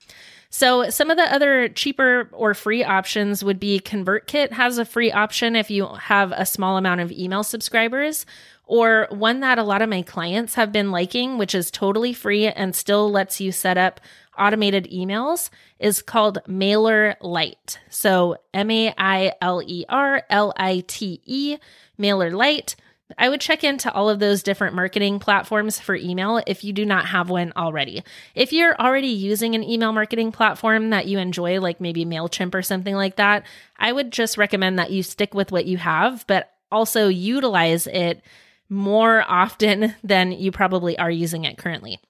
So, 0.53 0.91
some 0.91 1.11
of 1.11 1.17
the 1.17 1.33
other 1.33 1.69
cheaper 1.69 2.29
or 2.33 2.55
free 2.55 2.83
options 2.83 3.45
would 3.45 3.61
be 3.61 3.79
ConvertKit 3.79 4.53
has 4.53 4.79
a 4.79 4.85
free 4.85 5.13
option 5.13 5.55
if 5.55 5.71
you 5.71 5.87
have 5.87 6.33
a 6.33 6.47
small 6.47 6.77
amount 6.77 7.01
of 7.01 7.13
email 7.13 7.45
subscribers, 7.45 8.27
or 8.67 9.07
one 9.11 9.41
that 9.41 9.59
a 9.59 9.65
lot 9.65 9.83
of 9.83 9.89
my 9.89 10.03
clients 10.03 10.55
have 10.55 10.73
been 10.73 10.91
liking, 10.91 11.39
which 11.39 11.55
is 11.55 11.71
totally 11.71 12.13
free 12.13 12.49
and 12.49 12.75
still 12.75 13.11
lets 13.11 13.41
you 13.41 13.53
set 13.53 13.79
up 13.79 14.01
automated 14.41 14.89
emails 14.91 15.51
is 15.79 16.03
called 16.03 16.39
Mailer 16.47 17.17
Lite. 17.21 17.79
So 17.91 18.37
M 18.55 18.71
A 18.71 18.95
I 18.97 19.35
L 19.41 19.63
E 19.65 19.85
R 19.89 20.23
L 20.31 20.53
I 20.57 20.83
T 20.87 21.21
E, 21.25 21.59
Mailer 21.99 22.31
Lite. 22.31 22.77
I 23.19 23.29
would 23.29 23.41
check 23.41 23.65
into 23.65 23.93
all 23.93 24.09
of 24.09 24.21
those 24.21 24.43
different 24.43 24.75
marketing 24.75 25.19
platforms 25.19 25.81
for 25.81 25.95
email 25.95 26.41
if 26.47 26.63
you 26.63 26.73
do 26.73 26.87
not 26.87 27.07
have 27.07 27.29
one 27.29 27.53
already. 27.57 28.05
If 28.35 28.53
you're 28.53 28.81
already 28.81 29.09
using 29.09 29.55
an 29.55 29.65
email 29.65 29.93
marketing 29.93 30.33
platform 30.33 30.91
that 30.91 31.07
you 31.07 31.19
enjoy, 31.19 31.61
like 31.61 31.81
maybe 31.81 32.05
MailChimp 32.05 32.55
or 32.55 32.63
something 32.63 32.95
like 32.95 33.17
that, 33.17 33.45
I 33.77 33.93
would 33.93 34.13
just 34.13 34.39
recommend 34.39 34.79
that 34.79 34.91
you 34.91 35.03
stick 35.03 35.35
with 35.35 35.51
what 35.53 35.67
you 35.67 35.77
have, 35.79 36.25
but 36.27 36.53
also 36.71 37.09
utilize 37.09 37.87
it 37.87 38.23
more 38.69 39.25
often 39.27 39.95
than 40.05 40.33
you 40.33 40.53
probably 40.53 40.99
are 40.99 41.11
using 41.11 41.45
it 41.45 41.59
currently. 41.59 42.01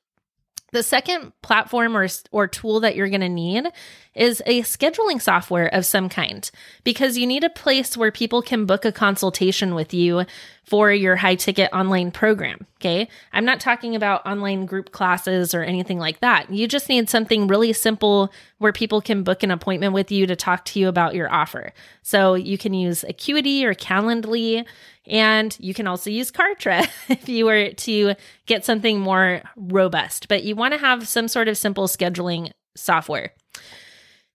The 0.72 0.82
second 0.82 1.32
platform 1.42 1.96
or, 1.96 2.08
or 2.30 2.46
tool 2.46 2.80
that 2.80 2.96
you're 2.96 3.08
going 3.08 3.20
to 3.20 3.28
need 3.28 3.66
is 4.14 4.42
a 4.46 4.62
scheduling 4.62 5.20
software 5.20 5.72
of 5.72 5.86
some 5.86 6.08
kind 6.08 6.50
because 6.84 7.16
you 7.16 7.26
need 7.26 7.44
a 7.44 7.50
place 7.50 7.96
where 7.96 8.10
people 8.10 8.42
can 8.42 8.66
book 8.66 8.84
a 8.84 8.92
consultation 8.92 9.74
with 9.74 9.94
you 9.94 10.24
for 10.64 10.92
your 10.92 11.16
high 11.16 11.34
ticket 11.34 11.70
online 11.72 12.10
program. 12.10 12.66
Okay. 12.76 13.08
I'm 13.32 13.44
not 13.44 13.60
talking 13.60 13.94
about 13.94 14.24
online 14.26 14.66
group 14.66 14.92
classes 14.92 15.54
or 15.54 15.62
anything 15.62 15.98
like 15.98 16.20
that. 16.20 16.50
You 16.50 16.66
just 16.68 16.88
need 16.88 17.10
something 17.10 17.46
really 17.46 17.72
simple 17.72 18.32
where 18.58 18.72
people 18.72 19.00
can 19.00 19.22
book 19.22 19.42
an 19.42 19.50
appointment 19.50 19.94
with 19.94 20.10
you 20.12 20.26
to 20.26 20.36
talk 20.36 20.64
to 20.66 20.80
you 20.80 20.88
about 20.88 21.14
your 21.14 21.32
offer. 21.32 21.72
So 22.02 22.34
you 22.34 22.58
can 22.58 22.74
use 22.74 23.04
Acuity 23.04 23.64
or 23.64 23.74
Calendly. 23.74 24.64
And 25.10 25.54
you 25.58 25.74
can 25.74 25.88
also 25.88 26.08
use 26.08 26.30
Kartra 26.30 26.88
if 27.08 27.28
you 27.28 27.44
were 27.44 27.70
to 27.70 28.14
get 28.46 28.64
something 28.64 29.00
more 29.00 29.42
robust, 29.56 30.28
but 30.28 30.44
you 30.44 30.54
want 30.54 30.72
to 30.72 30.80
have 30.80 31.08
some 31.08 31.28
sort 31.28 31.48
of 31.48 31.58
simple 31.58 31.88
scheduling 31.88 32.52
software. 32.76 33.32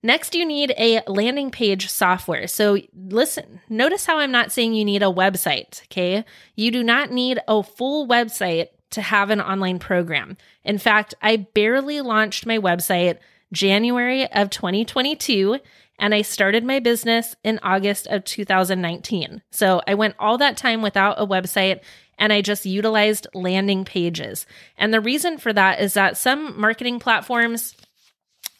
Next, 0.03 0.35
you 0.35 0.45
need 0.45 0.71
a 0.77 1.01
landing 1.07 1.49
page 1.49 1.89
software. 1.89 2.45
So, 2.45 2.77
listen, 2.93 3.61
notice 3.69 4.05
how 4.05 4.19
I'm 4.19 4.31
not 4.31 4.51
saying 4.51 4.75
you 4.75 4.85
need 4.85 5.01
a 5.01 5.05
website, 5.05 5.81
okay? 5.85 6.23
You 6.55 6.69
do 6.69 6.83
not 6.83 7.09
need 7.09 7.39
a 7.47 7.63
full 7.63 8.07
website 8.07 8.67
to 8.91 9.01
have 9.01 9.31
an 9.31 9.41
online 9.41 9.79
program. 9.79 10.37
In 10.63 10.77
fact, 10.77 11.15
I 11.23 11.37
barely 11.37 12.01
launched 12.01 12.45
my 12.45 12.59
website 12.59 13.17
January 13.51 14.31
of 14.31 14.51
2022 14.51 15.59
and 15.99 16.13
I 16.13 16.21
started 16.21 16.63
my 16.63 16.79
business 16.79 17.35
in 17.43 17.59
August 17.63 18.07
of 18.07 18.23
2019. 18.25 19.41
So 19.51 19.81
I 19.87 19.95
went 19.95 20.15
all 20.19 20.37
that 20.37 20.57
time 20.57 20.81
without 20.81 21.19
a 21.19 21.27
website 21.27 21.81
and 22.17 22.31
I 22.31 22.41
just 22.41 22.65
utilized 22.65 23.27
landing 23.33 23.85
pages. 23.85 24.45
And 24.77 24.93
the 24.93 25.01
reason 25.01 25.37
for 25.37 25.53
that 25.53 25.81
is 25.81 25.93
that 25.93 26.17
some 26.17 26.59
marketing 26.59 26.99
platforms 26.99 27.75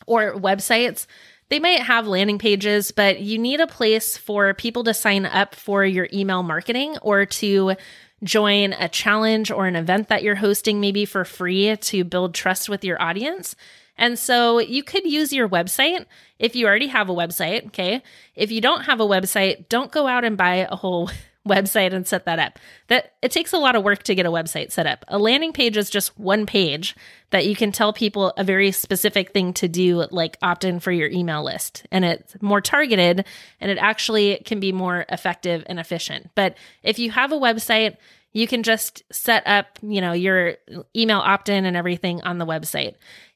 or 0.08 0.36
websites 0.36 1.08
they 1.50 1.60
might 1.60 1.82
have 1.82 2.08
landing 2.08 2.40
pages, 2.40 2.92
but 2.92 3.22
you 3.22 3.38
need 3.38 3.60
a 3.60 3.68
place 3.68 4.18
for 4.18 4.54
people 4.56 4.84
to 4.86 4.94
sign 4.94 5.26
up 5.26 5.54
for 5.54 5.86
your 5.86 6.08
email 6.12 6.42
marketing 6.42 6.98
or 7.04 7.26
to 7.26 7.76
join 8.24 8.74
a 8.74 8.90
challenge 8.90 9.52
or 9.52 9.68
an 9.68 9.76
event 9.76 10.08
that 10.08 10.24
you're 10.24 10.36
hosting, 10.36 10.80
maybe 10.80 11.06
for 11.06 11.24
free 11.24 11.78
to 11.78 12.04
build 12.04 12.34
trust 12.34 12.68
with 12.68 12.84
your 12.84 13.00
audience. 13.00 13.56
And 13.98 14.20
so 14.20 14.60
you 14.60 14.84
could 14.84 15.06
use 15.06 15.32
your 15.32 15.48
website 15.48 16.06
if 16.40 16.56
you 16.56 16.68
already 16.68 16.88
have 16.88 17.10
a 17.10 17.14
website. 17.14 17.68
Okay. 17.68 18.04
If 18.36 18.52
you 18.52 18.62
don't 18.62 18.86
have 18.86 19.00
a 19.00 19.06
website, 19.06 19.70
don't 19.70 19.92
go 19.92 20.08
out 20.08 20.26
and 20.26 20.38
buy 20.38 20.68
a 20.70 20.76
whole 20.76 21.10
website 21.48 21.94
and 21.94 22.08
set 22.08 22.26
that 22.26 22.40
up. 22.40 22.60
That 22.88 23.14
it 23.22 23.32
takes 23.32 23.54
a 23.54 23.58
lot 23.58 23.76
of 23.76 23.84
work 23.84 24.04
to 24.04 24.16
get 24.16 24.26
a 24.26 24.32
website 24.32 24.72
set 24.72 24.88
up. 24.88 25.06
A 25.08 25.20
landing 25.20 25.54
page 25.54 25.78
is 25.78 25.90
just 25.90 26.18
one 26.20 26.46
page 26.46 26.96
that 27.30 27.46
you 27.46 27.56
can 27.56 27.72
tell 27.72 27.94
people 27.94 28.34
a 28.36 28.44
very 28.44 28.72
specific 28.72 29.32
thing 29.32 29.54
to 29.54 29.68
do 29.68 30.08
like 30.12 30.38
opt 30.42 30.66
in 30.66 30.80
for 30.80 30.92
your 30.92 31.10
email 31.10 31.44
list 31.44 31.86
and 31.92 32.04
it's 32.04 32.42
more 32.42 32.62
targeted 32.62 33.26
and 33.62 33.72
it 33.72 33.78
actually 33.78 34.42
can 34.46 34.60
be 34.60 34.72
more 34.72 35.06
effective 35.10 35.64
and 35.68 35.80
efficient. 35.80 36.32
But 36.34 36.58
if 36.82 36.98
you 36.98 37.12
have 37.12 37.32
a 37.32 37.38
website, 37.38 37.98
you 38.34 38.48
can 38.48 38.64
just 38.64 39.04
set 39.14 39.48
up, 39.48 39.80
you 39.82 40.02
know, 40.02 40.12
your 40.12 40.56
email 40.96 41.20
opt 41.20 41.48
in 41.48 41.66
and 41.66 41.78
everything 41.78 42.22
on 42.24 42.38
the 42.38 42.46
website. 42.46 42.96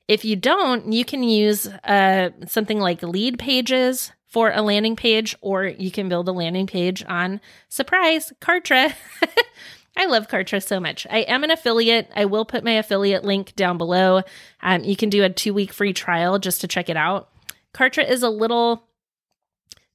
If 0.09 0.25
you 0.25 0.35
don't, 0.35 0.91
you 0.91 1.05
can 1.05 1.21
use 1.21 1.67
uh, 1.67 2.31
something 2.47 2.79
like 2.79 3.01
Leadpages 3.01 4.11
for 4.25 4.51
a 4.51 4.63
landing 4.63 4.95
page, 4.95 5.35
or 5.39 5.65
you 5.65 5.91
can 5.91 6.09
build 6.09 6.27
a 6.27 6.31
landing 6.31 6.65
page 6.65 7.05
on 7.07 7.39
surprise 7.69 8.33
Kartra. 8.41 8.91
I 9.95 10.07
love 10.07 10.27
Kartra 10.27 10.63
so 10.63 10.79
much. 10.79 11.05
I 11.11 11.19
am 11.19 11.43
an 11.43 11.51
affiliate. 11.51 12.09
I 12.15 12.25
will 12.25 12.43
put 12.43 12.63
my 12.63 12.71
affiliate 12.71 13.23
link 13.23 13.55
down 13.55 13.77
below. 13.77 14.23
Um, 14.63 14.83
you 14.83 14.95
can 14.95 15.09
do 15.09 15.23
a 15.23 15.29
two 15.29 15.53
week 15.53 15.71
free 15.71 15.93
trial 15.93 16.39
just 16.39 16.61
to 16.61 16.67
check 16.67 16.89
it 16.89 16.97
out. 16.97 17.29
Kartra 17.75 18.09
is 18.09 18.23
a 18.23 18.31
little 18.31 18.87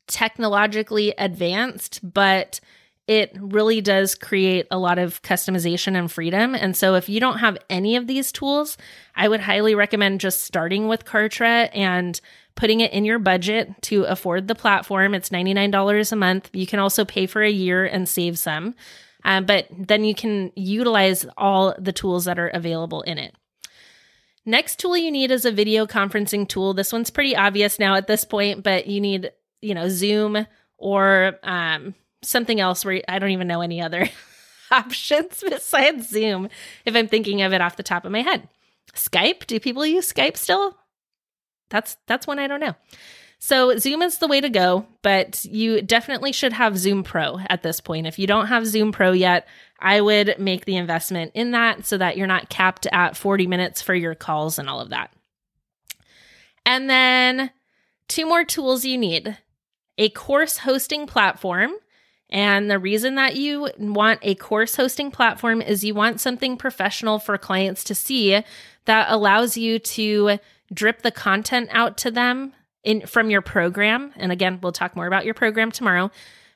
technologically 0.06 1.12
advanced, 1.18 1.98
but 2.04 2.60
it 3.06 3.36
really 3.38 3.80
does 3.80 4.14
create 4.14 4.66
a 4.70 4.78
lot 4.78 4.98
of 4.98 5.20
customization 5.22 5.96
and 5.96 6.10
freedom. 6.10 6.54
And 6.54 6.76
so, 6.76 6.94
if 6.94 7.08
you 7.08 7.20
don't 7.20 7.38
have 7.38 7.58
any 7.68 7.96
of 7.96 8.06
these 8.06 8.32
tools, 8.32 8.78
I 9.14 9.28
would 9.28 9.40
highly 9.40 9.74
recommend 9.74 10.20
just 10.20 10.42
starting 10.42 10.88
with 10.88 11.04
Kartra 11.04 11.68
and 11.74 12.20
putting 12.54 12.80
it 12.80 12.92
in 12.92 13.04
your 13.04 13.18
budget 13.18 13.70
to 13.82 14.04
afford 14.04 14.48
the 14.48 14.54
platform. 14.54 15.14
It's 15.14 15.28
$99 15.28 16.12
a 16.12 16.16
month. 16.16 16.50
You 16.52 16.66
can 16.66 16.78
also 16.78 17.04
pay 17.04 17.26
for 17.26 17.42
a 17.42 17.50
year 17.50 17.84
and 17.84 18.08
save 18.08 18.38
some, 18.38 18.74
uh, 19.24 19.40
but 19.40 19.66
then 19.70 20.04
you 20.04 20.14
can 20.14 20.52
utilize 20.54 21.26
all 21.36 21.74
the 21.78 21.92
tools 21.92 22.24
that 22.24 22.38
are 22.38 22.48
available 22.48 23.02
in 23.02 23.18
it. 23.18 23.34
Next 24.46 24.78
tool 24.78 24.96
you 24.96 25.10
need 25.10 25.30
is 25.30 25.44
a 25.44 25.52
video 25.52 25.86
conferencing 25.86 26.46
tool. 26.46 26.74
This 26.74 26.92
one's 26.92 27.10
pretty 27.10 27.34
obvious 27.34 27.78
now 27.78 27.94
at 27.94 28.06
this 28.06 28.24
point, 28.24 28.62
but 28.62 28.86
you 28.86 29.00
need, 29.00 29.32
you 29.62 29.74
know, 29.74 29.88
Zoom 29.88 30.46
or 30.76 31.38
um, 31.42 31.94
something 32.24 32.60
else 32.60 32.84
where 32.84 33.02
I 33.08 33.18
don't 33.18 33.30
even 33.30 33.48
know 33.48 33.60
any 33.60 33.80
other 33.80 34.08
options 34.70 35.42
besides 35.46 36.08
Zoom 36.08 36.48
if 36.84 36.94
I'm 36.94 37.08
thinking 37.08 37.42
of 37.42 37.52
it 37.52 37.60
off 37.60 37.76
the 37.76 37.82
top 37.82 38.04
of 38.04 38.12
my 38.12 38.22
head. 38.22 38.48
Skype? 38.94 39.46
Do 39.46 39.58
people 39.60 39.86
use 39.86 40.12
Skype 40.12 40.36
still? 40.36 40.76
That's 41.70 41.96
that's 42.06 42.26
one 42.26 42.38
I 42.38 42.46
don't 42.46 42.60
know. 42.60 42.74
So 43.38 43.76
Zoom 43.76 44.00
is 44.00 44.18
the 44.18 44.28
way 44.28 44.40
to 44.40 44.48
go, 44.48 44.86
but 45.02 45.44
you 45.44 45.82
definitely 45.82 46.32
should 46.32 46.54
have 46.54 46.78
Zoom 46.78 47.02
Pro 47.02 47.40
at 47.50 47.62
this 47.62 47.80
point. 47.80 48.06
If 48.06 48.18
you 48.18 48.26
don't 48.26 48.46
have 48.46 48.66
Zoom 48.66 48.90
Pro 48.90 49.12
yet, 49.12 49.46
I 49.78 50.00
would 50.00 50.36
make 50.38 50.64
the 50.64 50.76
investment 50.76 51.32
in 51.34 51.50
that 51.50 51.84
so 51.84 51.98
that 51.98 52.16
you're 52.16 52.26
not 52.26 52.48
capped 52.48 52.86
at 52.90 53.18
40 53.18 53.46
minutes 53.46 53.82
for 53.82 53.94
your 53.94 54.14
calls 54.14 54.58
and 54.58 54.68
all 54.68 54.80
of 54.80 54.90
that. 54.90 55.12
And 56.64 56.88
then 56.88 57.50
two 58.08 58.24
more 58.24 58.44
tools 58.44 58.84
you 58.84 58.96
need 58.96 59.36
a 59.98 60.08
course 60.08 60.58
hosting 60.58 61.06
platform 61.06 61.72
and 62.34 62.68
the 62.68 62.80
reason 62.80 63.14
that 63.14 63.36
you 63.36 63.70
want 63.78 64.18
a 64.22 64.34
course 64.34 64.74
hosting 64.74 65.12
platform 65.12 65.62
is 65.62 65.84
you 65.84 65.94
want 65.94 66.20
something 66.20 66.56
professional 66.56 67.20
for 67.20 67.38
clients 67.38 67.84
to 67.84 67.94
see 67.94 68.42
that 68.86 69.06
allows 69.08 69.56
you 69.56 69.78
to 69.78 70.40
drip 70.72 71.02
the 71.02 71.12
content 71.12 71.68
out 71.70 71.96
to 71.98 72.10
them 72.10 72.52
in 72.82 73.06
from 73.06 73.30
your 73.30 73.40
program. 73.40 74.12
And 74.16 74.32
again, 74.32 74.58
we'll 74.60 74.72
talk 74.72 74.96
more 74.96 75.06
about 75.06 75.24
your 75.24 75.34
program 75.34 75.70
tomorrow. 75.70 76.10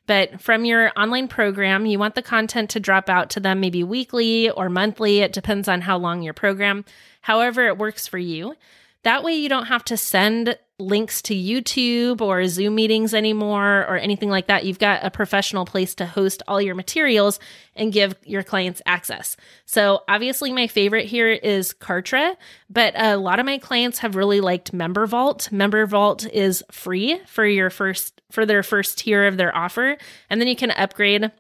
But 0.09 0.41
from 0.41 0.65
your 0.65 0.91
online 0.97 1.29
program, 1.29 1.87
you 1.87 2.01
want 2.01 2.17
the 2.17 2.23
content 2.23 2.71
to 2.71 2.81
drop 2.81 3.09
out 3.09 3.31
to 3.31 3.41
them 3.41 3.61
maybe 3.61 3.85
weekly 3.85 4.51
or 4.51 4.69
monthly. 4.69 5.21
It 5.21 5.33
depends 5.33 5.69
on 5.69 5.83
how 5.83 5.97
long 5.97 6.23
your 6.23 6.35
program, 6.35 6.87
however, 7.21 7.69
it 7.69 7.79
works 7.79 8.09
for 8.09 8.19
you. 8.19 8.57
That 9.05 9.23
way, 9.23 9.35
you 9.35 9.49
don't 9.49 9.67
have 9.67 9.85
to 9.85 9.97
send 9.97 10.59
links 10.79 11.21
to 11.23 11.35
YouTube 11.35 12.21
or 12.21 12.47
Zoom 12.47 12.77
meetings 12.77 13.13
anymore 13.13 13.85
or 13.89 13.97
anything 13.97 14.31
like 14.31 14.47
that. 14.47 14.65
You've 14.65 14.79
got 14.79 15.05
a 15.05 15.11
professional 15.11 15.65
place 15.65 15.95
to 15.97 16.07
host 16.07 16.43
all 16.47 16.63
your 16.63 16.75
materials 16.75 17.41
and 17.75 17.93
give 17.93 18.15
your 18.25 18.43
clients 18.43 18.81
access. 18.87 19.37
So, 19.67 20.03
obviously, 20.09 20.53
my 20.53 20.67
favorite 20.67 21.07
here 21.07 21.29
is 21.29 21.73
Kartra, 21.73 22.37
but 22.71 22.95
a 22.97 23.17
lot 23.17 23.41
of 23.41 23.47
my 23.47 23.59
clients 23.59 23.99
have 23.99 24.17
really 24.17 24.41
liked 24.41 24.73
Member 24.73 25.07
Vault. 25.07 25.51
Member 25.51 25.85
Vault 25.87 26.27
is 26.33 26.63
free 26.71 27.21
for 27.27 27.45
your 27.45 27.71
first 27.71 28.21
for 28.31 28.45
their 28.45 28.63
first 28.63 28.99
tier 28.99 29.27
of 29.27 29.37
their 29.37 29.57
offer, 29.57 29.97
and 30.31 30.41
then 30.41 30.49
you 30.49 30.57
can 30.57 30.71
upgrade 30.73 31.33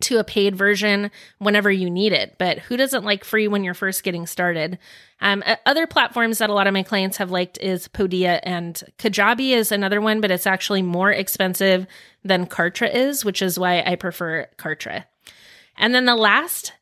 to 0.00 0.18
a 0.18 0.24
paid 0.24 0.54
version 0.54 1.10
whenever 1.38 1.70
you 1.70 1.90
need 1.90 2.12
it. 2.12 2.36
But 2.38 2.60
who 2.60 2.76
doesn't 2.76 3.04
like 3.04 3.24
free 3.24 3.48
when 3.48 3.64
you're 3.64 3.74
first 3.74 4.04
getting 4.04 4.26
started? 4.26 4.78
Um, 5.20 5.42
other 5.66 5.86
platforms 5.86 6.38
that 6.38 6.50
a 6.50 6.54
lot 6.54 6.68
of 6.68 6.72
my 6.72 6.84
clients 6.84 7.16
have 7.16 7.32
liked 7.32 7.58
is 7.58 7.88
Podia 7.88 8.38
and 8.44 8.80
Kajabi 8.98 9.50
is 9.50 9.72
another 9.72 10.00
one, 10.00 10.20
but 10.20 10.30
it's 10.30 10.46
actually 10.46 10.82
more 10.82 11.10
expensive 11.10 11.86
than 12.24 12.46
Kartra 12.46 12.94
is, 12.94 13.24
which 13.24 13.42
is 13.42 13.58
why 13.58 13.82
I 13.82 13.96
prefer 13.96 14.46
Kartra. 14.56 15.04
And 15.76 15.94
then 15.94 16.04
the 16.04 16.16
last 16.16 16.72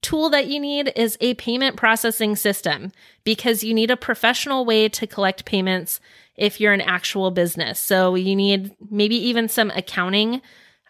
tool 0.00 0.30
that 0.30 0.46
you 0.46 0.58
need 0.58 0.92
is 0.96 1.16
a 1.20 1.34
payment 1.34 1.76
processing 1.76 2.36
system 2.36 2.90
because 3.22 3.62
you 3.62 3.74
need 3.74 3.90
a 3.90 3.96
professional 3.96 4.64
way 4.64 4.88
to 4.88 5.06
collect 5.06 5.44
payments 5.44 6.00
if 6.36 6.60
you're 6.60 6.72
an 6.72 6.80
actual 6.80 7.30
business. 7.30 7.78
So 7.78 8.14
you 8.14 8.34
need 8.34 8.74
maybe 8.90 9.16
even 9.16 9.48
some 9.48 9.70
accounting, 9.70 10.40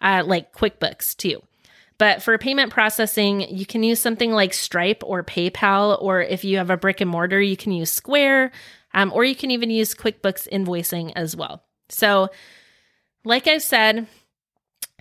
uh, 0.01 0.23
like 0.25 0.53
QuickBooks 0.53 1.15
too. 1.15 1.43
But 1.97 2.21
for 2.23 2.37
payment 2.37 2.71
processing, 2.71 3.41
you 3.41 3.65
can 3.65 3.83
use 3.83 3.99
something 3.99 4.31
like 4.31 4.53
Stripe 4.53 5.03
or 5.05 5.23
PayPal, 5.23 6.01
or 6.01 6.21
if 6.21 6.43
you 6.43 6.57
have 6.57 6.69
a 6.69 6.77
brick 6.77 7.01
and 7.01 7.09
mortar, 7.09 7.41
you 7.41 7.55
can 7.55 7.71
use 7.71 7.91
Square, 7.91 8.51
um, 8.93 9.11
or 9.13 9.23
you 9.23 9.35
can 9.35 9.51
even 9.51 9.69
use 9.69 9.93
QuickBooks 9.93 10.49
invoicing 10.51 11.13
as 11.15 11.35
well. 11.35 11.63
So, 11.89 12.29
like 13.23 13.47
I 13.47 13.59
said, 13.59 14.07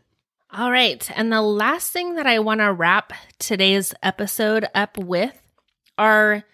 All 0.52 0.70
right. 0.70 1.08
And 1.16 1.32
the 1.32 1.42
last 1.42 1.92
thing 1.92 2.16
that 2.16 2.26
I 2.26 2.40
want 2.40 2.60
to 2.60 2.72
wrap 2.72 3.12
today's 3.38 3.94
episode 4.02 4.66
up 4.74 4.98
with 4.98 5.40
are 5.96 6.44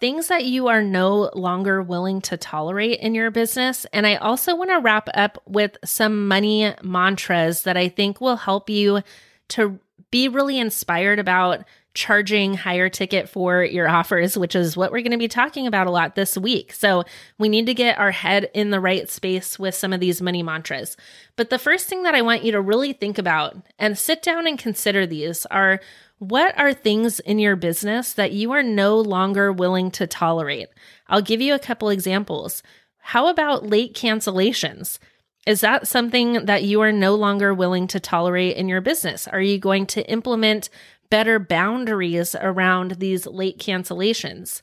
things 0.00 0.26
that 0.26 0.44
you 0.44 0.66
are 0.66 0.82
no 0.82 1.30
longer 1.34 1.82
willing 1.82 2.20
to 2.22 2.36
tolerate 2.36 2.98
in 3.00 3.14
your 3.14 3.30
business. 3.30 3.86
And 3.92 4.06
I 4.06 4.16
also 4.16 4.56
want 4.56 4.70
to 4.70 4.80
wrap 4.80 5.08
up 5.14 5.40
with 5.46 5.76
some 5.84 6.26
money 6.26 6.74
mantras 6.82 7.62
that 7.62 7.76
I 7.76 7.88
think 7.88 8.20
will 8.20 8.36
help 8.36 8.68
you 8.68 9.02
to 9.50 9.78
be 10.10 10.28
really 10.28 10.58
inspired 10.58 11.18
about 11.18 11.64
charging 11.94 12.54
higher 12.54 12.88
ticket 12.88 13.28
for 13.28 13.62
your 13.62 13.88
offers, 13.88 14.36
which 14.36 14.56
is 14.56 14.76
what 14.76 14.90
we're 14.90 15.00
going 15.00 15.12
to 15.12 15.16
be 15.16 15.28
talking 15.28 15.66
about 15.66 15.86
a 15.86 15.92
lot 15.92 16.16
this 16.16 16.36
week. 16.36 16.72
So 16.72 17.04
we 17.38 17.48
need 17.48 17.66
to 17.66 17.74
get 17.74 17.98
our 17.98 18.10
head 18.10 18.50
in 18.52 18.70
the 18.70 18.80
right 18.80 19.08
space 19.08 19.58
with 19.58 19.76
some 19.76 19.92
of 19.92 20.00
these 20.00 20.20
money 20.20 20.42
mantras. 20.42 20.96
But 21.36 21.50
the 21.50 21.58
first 21.58 21.88
thing 21.88 22.02
that 22.02 22.14
I 22.14 22.22
want 22.22 22.42
you 22.42 22.52
to 22.52 22.60
really 22.60 22.92
think 22.92 23.16
about 23.16 23.56
and 23.78 23.96
sit 23.96 24.22
down 24.22 24.48
and 24.48 24.58
consider 24.58 25.06
these 25.06 25.46
are 25.46 25.80
what 26.18 26.58
are 26.58 26.72
things 26.72 27.20
in 27.20 27.38
your 27.38 27.54
business 27.54 28.12
that 28.14 28.32
you 28.32 28.52
are 28.52 28.62
no 28.62 28.98
longer 28.98 29.52
willing 29.52 29.90
to 29.92 30.06
tolerate? 30.06 30.68
I'll 31.06 31.22
give 31.22 31.40
you 31.40 31.54
a 31.54 31.60
couple 31.60 31.90
examples. 31.90 32.62
How 32.98 33.28
about 33.28 33.68
late 33.68 33.94
cancellations? 33.94 34.98
Is 35.46 35.60
that 35.60 35.86
something 35.86 36.46
that 36.46 36.62
you 36.62 36.80
are 36.80 36.92
no 36.92 37.14
longer 37.14 37.52
willing 37.52 37.86
to 37.88 38.00
tolerate 38.00 38.56
in 38.56 38.68
your 38.68 38.80
business? 38.80 39.28
Are 39.28 39.42
you 39.42 39.58
going 39.58 39.86
to 39.88 40.08
implement 40.10 40.70
better 41.10 41.38
boundaries 41.38 42.34
around 42.34 42.92
these 42.92 43.26
late 43.26 43.58
cancellations? 43.58 44.62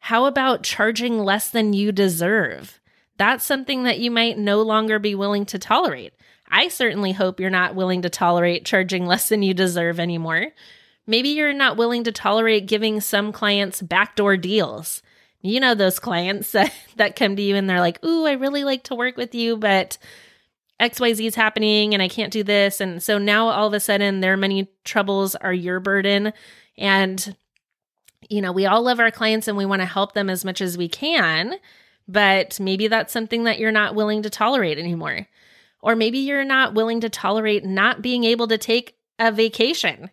How 0.00 0.26
about 0.26 0.62
charging 0.62 1.18
less 1.18 1.50
than 1.50 1.72
you 1.72 1.92
deserve? 1.92 2.80
That's 3.16 3.44
something 3.44 3.82
that 3.82 3.98
you 3.98 4.10
might 4.10 4.38
no 4.38 4.62
longer 4.62 4.98
be 4.98 5.14
willing 5.14 5.44
to 5.46 5.58
tolerate. 5.58 6.14
I 6.50 6.68
certainly 6.68 7.12
hope 7.12 7.40
you're 7.40 7.50
not 7.50 7.74
willing 7.74 8.02
to 8.02 8.10
tolerate 8.10 8.64
charging 8.64 9.06
less 9.06 9.28
than 9.28 9.42
you 9.42 9.54
deserve 9.54 10.00
anymore. 10.00 10.46
Maybe 11.06 11.30
you're 11.30 11.52
not 11.52 11.76
willing 11.76 12.04
to 12.04 12.12
tolerate 12.12 12.66
giving 12.66 13.00
some 13.00 13.32
clients 13.32 13.82
backdoor 13.82 14.36
deals. 14.36 15.02
You 15.42 15.60
know 15.60 15.74
those 15.74 15.98
clients 15.98 16.52
that, 16.96 17.16
come 17.16 17.36
to 17.36 17.42
you 17.42 17.56
and 17.56 17.68
they're 17.68 17.80
like, 17.80 18.04
"Ooh, 18.04 18.26
I 18.26 18.32
really 18.32 18.64
like 18.64 18.84
to 18.84 18.94
work 18.94 19.16
with 19.16 19.34
you, 19.34 19.56
but 19.56 19.98
XYZ 20.80 21.26
is 21.26 21.34
happening 21.34 21.92
and 21.92 22.02
I 22.02 22.08
can't 22.08 22.32
do 22.32 22.42
this. 22.42 22.80
And 22.80 23.02
so 23.02 23.18
now 23.18 23.48
all 23.48 23.66
of 23.66 23.74
a 23.74 23.80
sudden 23.80 24.20
their 24.20 24.36
many 24.36 24.68
troubles 24.84 25.34
are 25.34 25.52
your 25.52 25.80
burden. 25.80 26.32
And, 26.76 27.36
you 28.28 28.40
know, 28.40 28.52
we 28.52 28.66
all 28.66 28.82
love 28.82 29.00
our 29.00 29.10
clients 29.10 29.48
and 29.48 29.56
we 29.56 29.66
want 29.66 29.82
to 29.82 29.86
help 29.86 30.14
them 30.14 30.30
as 30.30 30.44
much 30.44 30.60
as 30.60 30.78
we 30.78 30.88
can. 30.88 31.54
But 32.06 32.58
maybe 32.60 32.88
that's 32.88 33.12
something 33.12 33.44
that 33.44 33.58
you're 33.58 33.72
not 33.72 33.94
willing 33.94 34.22
to 34.22 34.30
tolerate 34.30 34.78
anymore. 34.78 35.26
Or 35.80 35.94
maybe 35.94 36.18
you're 36.18 36.44
not 36.44 36.74
willing 36.74 37.00
to 37.00 37.08
tolerate 37.08 37.64
not 37.64 38.02
being 38.02 38.24
able 38.24 38.48
to 38.48 38.58
take 38.58 38.96
a 39.18 39.30
vacation, 39.30 40.10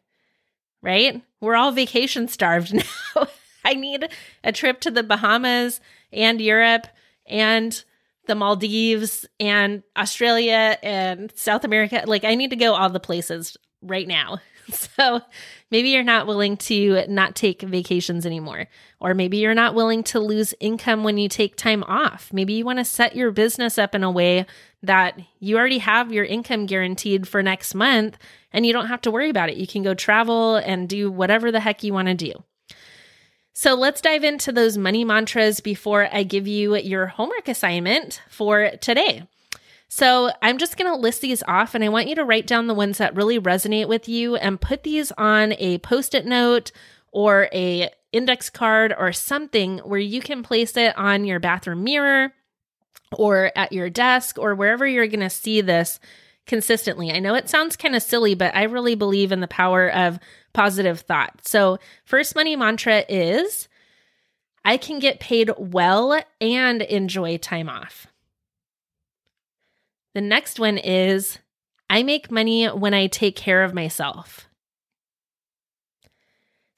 right? 0.81 1.21
We're 1.41 1.55
all 1.55 1.71
vacation 1.71 2.27
starved 2.27 2.73
now. 3.15 3.27
I 3.63 3.73
need 3.73 4.07
a 4.43 4.51
trip 4.51 4.79
to 4.81 4.91
the 4.91 5.03
Bahamas 5.03 5.79
and 6.11 6.39
Europe 6.39 6.87
and 7.25 7.83
the 8.27 8.35
Maldives 8.35 9.25
and 9.39 9.83
Australia 9.97 10.77
and 10.83 11.31
South 11.35 11.63
America. 11.63 12.03
Like, 12.05 12.23
I 12.23 12.35
need 12.35 12.49
to 12.51 12.55
go 12.55 12.73
all 12.73 12.89
the 12.89 12.99
places 12.99 13.57
right 13.81 14.07
now. 14.07 14.39
So 14.67 15.21
maybe 15.69 15.89
you're 15.89 16.03
not 16.03 16.25
willing 16.25 16.57
to 16.57 17.05
not 17.07 17.35
take 17.35 17.61
vacations 17.61 18.25
anymore. 18.25 18.65
Or 18.99 19.13
maybe 19.13 19.37
you're 19.37 19.53
not 19.53 19.75
willing 19.75 20.03
to 20.05 20.19
lose 20.19 20.55
income 20.59 21.03
when 21.03 21.19
you 21.19 21.29
take 21.29 21.55
time 21.55 21.83
off. 21.83 22.33
Maybe 22.33 22.53
you 22.53 22.65
want 22.65 22.79
to 22.79 22.85
set 22.85 23.15
your 23.15 23.29
business 23.29 23.77
up 23.77 23.93
in 23.93 24.03
a 24.03 24.09
way 24.09 24.47
that 24.81 25.19
you 25.39 25.57
already 25.57 25.77
have 25.77 26.11
your 26.11 26.25
income 26.25 26.65
guaranteed 26.65 27.27
for 27.27 27.43
next 27.43 27.75
month 27.75 28.17
and 28.51 28.65
you 28.65 28.73
don't 28.73 28.87
have 28.87 29.01
to 29.01 29.11
worry 29.11 29.29
about 29.29 29.49
it. 29.49 29.57
You 29.57 29.67
can 29.67 29.83
go 29.83 29.93
travel 29.93 30.55
and 30.55 30.89
do 30.89 31.11
whatever 31.11 31.51
the 31.51 31.59
heck 31.59 31.83
you 31.83 31.93
want 31.93 32.07
to 32.07 32.15
do. 32.15 32.33
So 33.57 33.73
let's 33.73 34.01
dive 34.01 34.25
into 34.25 34.51
those 34.51 34.77
money 34.77 35.05
mantras 35.05 35.61
before 35.61 36.09
I 36.11 36.23
give 36.23 36.45
you 36.45 36.75
your 36.75 37.07
homework 37.07 37.47
assignment 37.47 38.21
for 38.27 38.71
today. 38.81 39.29
So 39.87 40.33
I'm 40.41 40.57
just 40.57 40.75
going 40.75 40.91
to 40.91 40.99
list 40.99 41.21
these 41.21 41.41
off 41.47 41.73
and 41.73 41.81
I 41.81 41.87
want 41.87 42.09
you 42.09 42.15
to 42.15 42.25
write 42.25 42.47
down 42.47 42.67
the 42.67 42.73
ones 42.73 42.97
that 42.97 43.15
really 43.15 43.39
resonate 43.39 43.87
with 43.87 44.09
you 44.09 44.35
and 44.35 44.59
put 44.59 44.83
these 44.83 45.13
on 45.13 45.53
a 45.53 45.77
post-it 45.77 46.25
note 46.25 46.73
or 47.13 47.47
a 47.53 47.89
index 48.11 48.49
card 48.49 48.93
or 48.97 49.13
something 49.13 49.77
where 49.79 50.01
you 50.01 50.19
can 50.19 50.43
place 50.43 50.75
it 50.75 50.95
on 50.97 51.23
your 51.23 51.39
bathroom 51.39 51.85
mirror 51.85 52.33
or 53.13 53.53
at 53.55 53.71
your 53.71 53.89
desk 53.89 54.37
or 54.37 54.53
wherever 54.53 54.85
you're 54.85 55.07
going 55.07 55.21
to 55.21 55.29
see 55.29 55.61
this 55.61 56.01
consistently. 56.45 57.11
I 57.11 57.19
know 57.19 57.35
it 57.35 57.49
sounds 57.49 57.75
kind 57.75 57.95
of 57.95 58.03
silly, 58.03 58.35
but 58.35 58.55
I 58.55 58.63
really 58.63 58.95
believe 58.95 59.31
in 59.31 59.39
the 59.39 59.47
power 59.47 59.89
of 59.89 60.19
positive 60.53 61.01
thought. 61.01 61.47
So, 61.47 61.79
first 62.05 62.35
money 62.35 62.55
mantra 62.55 63.03
is 63.09 63.67
I 64.63 64.77
can 64.77 64.99
get 64.99 65.19
paid 65.19 65.51
well 65.57 66.19
and 66.41 66.81
enjoy 66.81 67.37
time 67.37 67.69
off. 67.69 68.07
The 70.13 70.21
next 70.21 70.59
one 70.59 70.77
is 70.77 71.39
I 71.89 72.03
make 72.03 72.31
money 72.31 72.65
when 72.67 72.93
I 72.93 73.07
take 73.07 73.35
care 73.35 73.63
of 73.63 73.73
myself. 73.73 74.47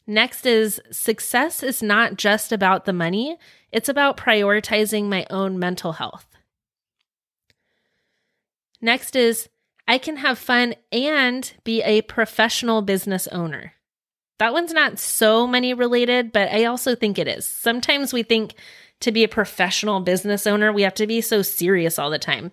Next 0.08 0.45
is 0.45 0.82
success 0.89 1.62
is 1.62 1.84
not 1.84 2.15
just 2.15 2.51
about 2.51 2.86
the 2.86 2.93
money, 2.93 3.38
it's 3.71 3.89
about 3.89 4.17
prioritizing 4.17 5.06
my 5.06 5.25
own 5.30 5.60
mental 5.60 5.93
health. 5.93 6.25
Next 8.82 9.15
is 9.15 9.49
I 9.88 9.97
can 9.97 10.17
have 10.17 10.38
fun 10.38 10.76
and 10.91 11.52
be 11.63 11.82
a 11.82 12.02
professional 12.02 12.82
business 12.82 13.28
owner. 13.28 13.73
That 14.39 14.54
one's 14.54 14.73
not 14.73 15.00
so 15.00 15.47
money 15.47 15.73
related, 15.73 16.32
but 16.32 16.50
I 16.52 16.65
also 16.65 16.93
think 16.93 17.17
it 17.17 17.28
is. 17.28 17.47
Sometimes 17.47 18.13
we 18.13 18.21
think 18.21 18.54
to 19.00 19.12
be 19.12 19.23
a 19.23 19.30
professional 19.30 20.00
business 20.02 20.45
owner, 20.45 20.71
we 20.71 20.82
have 20.82 20.95
to 20.95 21.08
be 21.08 21.21
so 21.21 21.41
serious 21.41 21.97
all 21.97 22.10
the 22.10 22.19
time. 22.19 22.52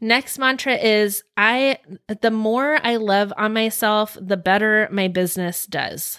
Next 0.00 0.38
mantra 0.38 0.74
is 0.74 1.22
I 1.36 1.78
the 2.20 2.32
more 2.32 2.78
I 2.84 2.96
love 2.96 3.32
on 3.36 3.52
myself, 3.52 4.18
the 4.20 4.36
better 4.36 4.88
my 4.90 5.06
business 5.06 5.64
does. 5.64 6.18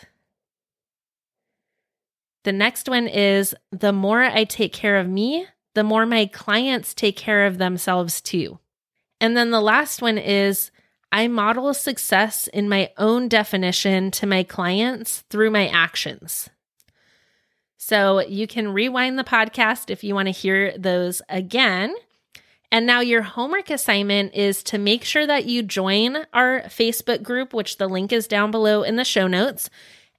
The 2.44 2.54
next 2.54 2.88
one 2.88 3.08
is 3.08 3.54
the 3.72 3.92
more 3.92 4.24
I 4.24 4.46
take 4.46 4.74
care 4.74 4.98
of 4.98 5.08
me, 5.08 5.48
the 5.76 5.84
more 5.84 6.06
my 6.06 6.26
clients 6.28 6.94
take 6.94 7.18
care 7.18 7.46
of 7.46 7.58
themselves 7.58 8.22
too. 8.22 8.60
And 9.24 9.38
then 9.38 9.52
the 9.52 9.62
last 9.62 10.02
one 10.02 10.18
is 10.18 10.70
I 11.10 11.30
model 11.30 11.74
success 11.74 12.48
in 12.48 12.68
my 12.68 12.92
own 12.98 13.30
definition 13.30 14.12
to 14.12 14.28
my 14.28 14.44
clients 14.44 15.24
through 15.30 15.50
my 15.50 15.70
actions. 15.70 16.50
So 17.78 18.20
you 18.20 18.48
can 18.48 18.74
rewind 18.74 19.18
the 19.18 19.24
podcast 19.24 19.90
if 19.90 20.04
you 20.04 20.14
want 20.14 20.28
to 20.28 20.34
hear 20.34 20.78
those 20.78 21.22
again. 21.30 21.96
And 22.70 22.86
now 22.86 23.00
your 23.00 23.22
homework 23.22 23.70
assignment 23.70 24.34
is 24.34 24.62
to 24.64 24.78
make 24.78 25.06
sure 25.06 25.26
that 25.26 25.46
you 25.46 25.64
join 25.64 26.26
our 26.34 26.64
Facebook 26.64 27.24
group, 27.24 27.54
which 27.54 27.78
the 27.78 27.88
link 27.88 28.12
is 28.12 28.28
down 28.28 28.52
below 28.52 28.84
in 28.84 28.98
the 28.98 29.06
show 29.06 29.28
notes. 29.28 29.70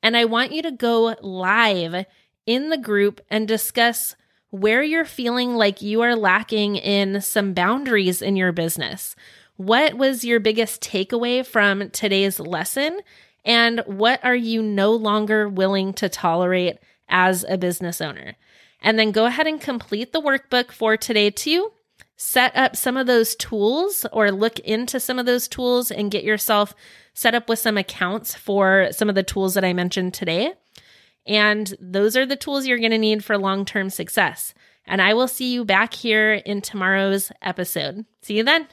And 0.02 0.16
I 0.16 0.24
want 0.24 0.52
you 0.52 0.62
to 0.62 0.70
go 0.70 1.14
live 1.20 2.06
in 2.46 2.70
the 2.70 2.78
group 2.78 3.20
and 3.28 3.46
discuss 3.46 4.16
where 4.54 4.84
you're 4.84 5.04
feeling 5.04 5.56
like 5.56 5.82
you 5.82 6.00
are 6.00 6.14
lacking 6.14 6.76
in 6.76 7.20
some 7.20 7.52
boundaries 7.54 8.22
in 8.22 8.36
your 8.36 8.52
business. 8.52 9.16
What 9.56 9.94
was 9.94 10.24
your 10.24 10.38
biggest 10.38 10.80
takeaway 10.80 11.44
from 11.44 11.90
today's 11.90 12.38
lesson? 12.38 13.00
And 13.44 13.80
what 13.86 14.24
are 14.24 14.36
you 14.36 14.62
no 14.62 14.92
longer 14.92 15.48
willing 15.48 15.92
to 15.94 16.08
tolerate 16.08 16.78
as 17.08 17.44
a 17.48 17.58
business 17.58 18.00
owner? 18.00 18.36
And 18.80 18.96
then 18.96 19.10
go 19.10 19.24
ahead 19.26 19.48
and 19.48 19.60
complete 19.60 20.12
the 20.12 20.22
workbook 20.22 20.70
for 20.70 20.96
today, 20.96 21.30
too. 21.30 21.72
Set 22.16 22.54
up 22.56 22.76
some 22.76 22.96
of 22.96 23.08
those 23.08 23.34
tools 23.34 24.06
or 24.12 24.30
look 24.30 24.60
into 24.60 25.00
some 25.00 25.18
of 25.18 25.26
those 25.26 25.48
tools 25.48 25.90
and 25.90 26.12
get 26.12 26.22
yourself 26.22 26.74
set 27.12 27.34
up 27.34 27.48
with 27.48 27.58
some 27.58 27.76
accounts 27.76 28.36
for 28.36 28.90
some 28.92 29.08
of 29.08 29.16
the 29.16 29.24
tools 29.24 29.54
that 29.54 29.64
I 29.64 29.72
mentioned 29.72 30.14
today. 30.14 30.52
And 31.26 31.74
those 31.80 32.16
are 32.16 32.26
the 32.26 32.36
tools 32.36 32.66
you're 32.66 32.78
going 32.78 32.90
to 32.90 32.98
need 32.98 33.24
for 33.24 33.38
long 33.38 33.64
term 33.64 33.90
success. 33.90 34.54
And 34.86 35.00
I 35.00 35.14
will 35.14 35.28
see 35.28 35.52
you 35.52 35.64
back 35.64 35.94
here 35.94 36.34
in 36.34 36.60
tomorrow's 36.60 37.32
episode. 37.40 38.04
See 38.22 38.36
you 38.36 38.44
then. 38.44 38.68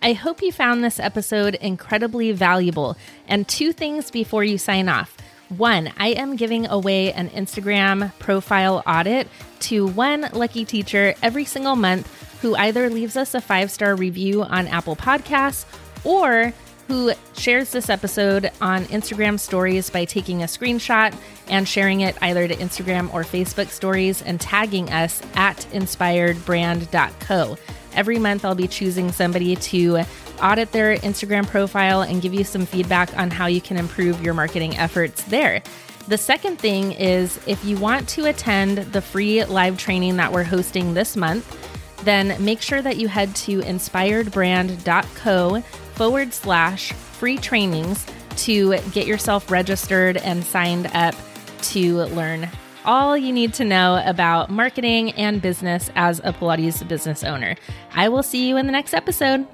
I 0.00 0.14
hope 0.14 0.42
you 0.42 0.50
found 0.50 0.82
this 0.82 0.98
episode 0.98 1.54
incredibly 1.56 2.32
valuable. 2.32 2.96
And 3.28 3.46
two 3.46 3.72
things 3.72 4.10
before 4.10 4.42
you 4.42 4.58
sign 4.58 4.88
off. 4.88 5.16
One, 5.56 5.92
I 5.98 6.08
am 6.08 6.36
giving 6.36 6.66
away 6.66 7.12
an 7.12 7.28
Instagram 7.30 8.18
profile 8.18 8.82
audit 8.86 9.28
to 9.60 9.86
one 9.86 10.28
lucky 10.32 10.64
teacher 10.64 11.14
every 11.22 11.44
single 11.44 11.76
month 11.76 12.40
who 12.40 12.56
either 12.56 12.88
leaves 12.88 13.16
us 13.16 13.34
a 13.34 13.40
five 13.40 13.70
star 13.70 13.94
review 13.94 14.42
on 14.42 14.66
Apple 14.66 14.96
Podcasts 14.96 15.66
or 16.04 16.52
who 16.88 17.12
shares 17.36 17.72
this 17.72 17.88
episode 17.88 18.50
on 18.60 18.84
Instagram 18.86 19.38
stories 19.38 19.90
by 19.90 20.04
taking 20.04 20.42
a 20.42 20.46
screenshot 20.46 21.14
and 21.48 21.66
sharing 21.66 22.00
it 22.00 22.16
either 22.22 22.48
to 22.48 22.56
Instagram 22.56 23.12
or 23.14 23.22
Facebook 23.22 23.68
stories 23.68 24.22
and 24.22 24.40
tagging 24.40 24.90
us 24.90 25.22
at 25.34 25.58
inspiredbrand.co. 25.72 27.58
Every 27.94 28.18
month, 28.18 28.44
I'll 28.44 28.54
be 28.54 28.68
choosing 28.68 29.12
somebody 29.12 29.56
to 29.56 30.04
audit 30.42 30.72
their 30.72 30.96
Instagram 30.96 31.46
profile 31.46 32.02
and 32.02 32.22
give 32.22 32.34
you 32.34 32.44
some 32.44 32.66
feedback 32.66 33.16
on 33.16 33.30
how 33.30 33.46
you 33.46 33.60
can 33.60 33.76
improve 33.76 34.22
your 34.22 34.34
marketing 34.34 34.76
efforts 34.76 35.22
there. 35.24 35.62
The 36.08 36.18
second 36.18 36.58
thing 36.58 36.90
is 36.92 37.38
if 37.46 37.64
you 37.64 37.78
want 37.78 38.08
to 38.10 38.26
attend 38.26 38.78
the 38.78 39.00
free 39.00 39.44
live 39.44 39.78
training 39.78 40.16
that 40.16 40.32
we're 40.32 40.42
hosting 40.42 40.94
this 40.94 41.16
month, 41.16 41.58
then 42.04 42.44
make 42.44 42.60
sure 42.60 42.82
that 42.82 42.96
you 42.96 43.06
head 43.06 43.32
to 43.36 43.60
inspiredbrand.co 43.60 45.62
forward 45.94 46.32
slash 46.32 46.92
free 46.92 47.38
trainings 47.38 48.06
to 48.36 48.78
get 48.92 49.06
yourself 49.06 49.50
registered 49.50 50.16
and 50.16 50.44
signed 50.44 50.90
up 50.94 51.14
to 51.62 52.04
learn 52.04 52.48
all 52.84 53.16
you 53.16 53.32
need 53.32 53.54
to 53.54 53.64
know 53.64 54.02
about 54.04 54.50
marketing 54.50 55.12
and 55.12 55.40
business 55.40 55.90
as 55.94 56.18
a 56.20 56.32
Pilates 56.32 56.86
business 56.86 57.22
owner. 57.22 57.56
I 57.94 58.08
will 58.08 58.22
see 58.22 58.48
you 58.48 58.56
in 58.56 58.66
the 58.66 58.72
next 58.72 58.94
episode. 58.94 59.46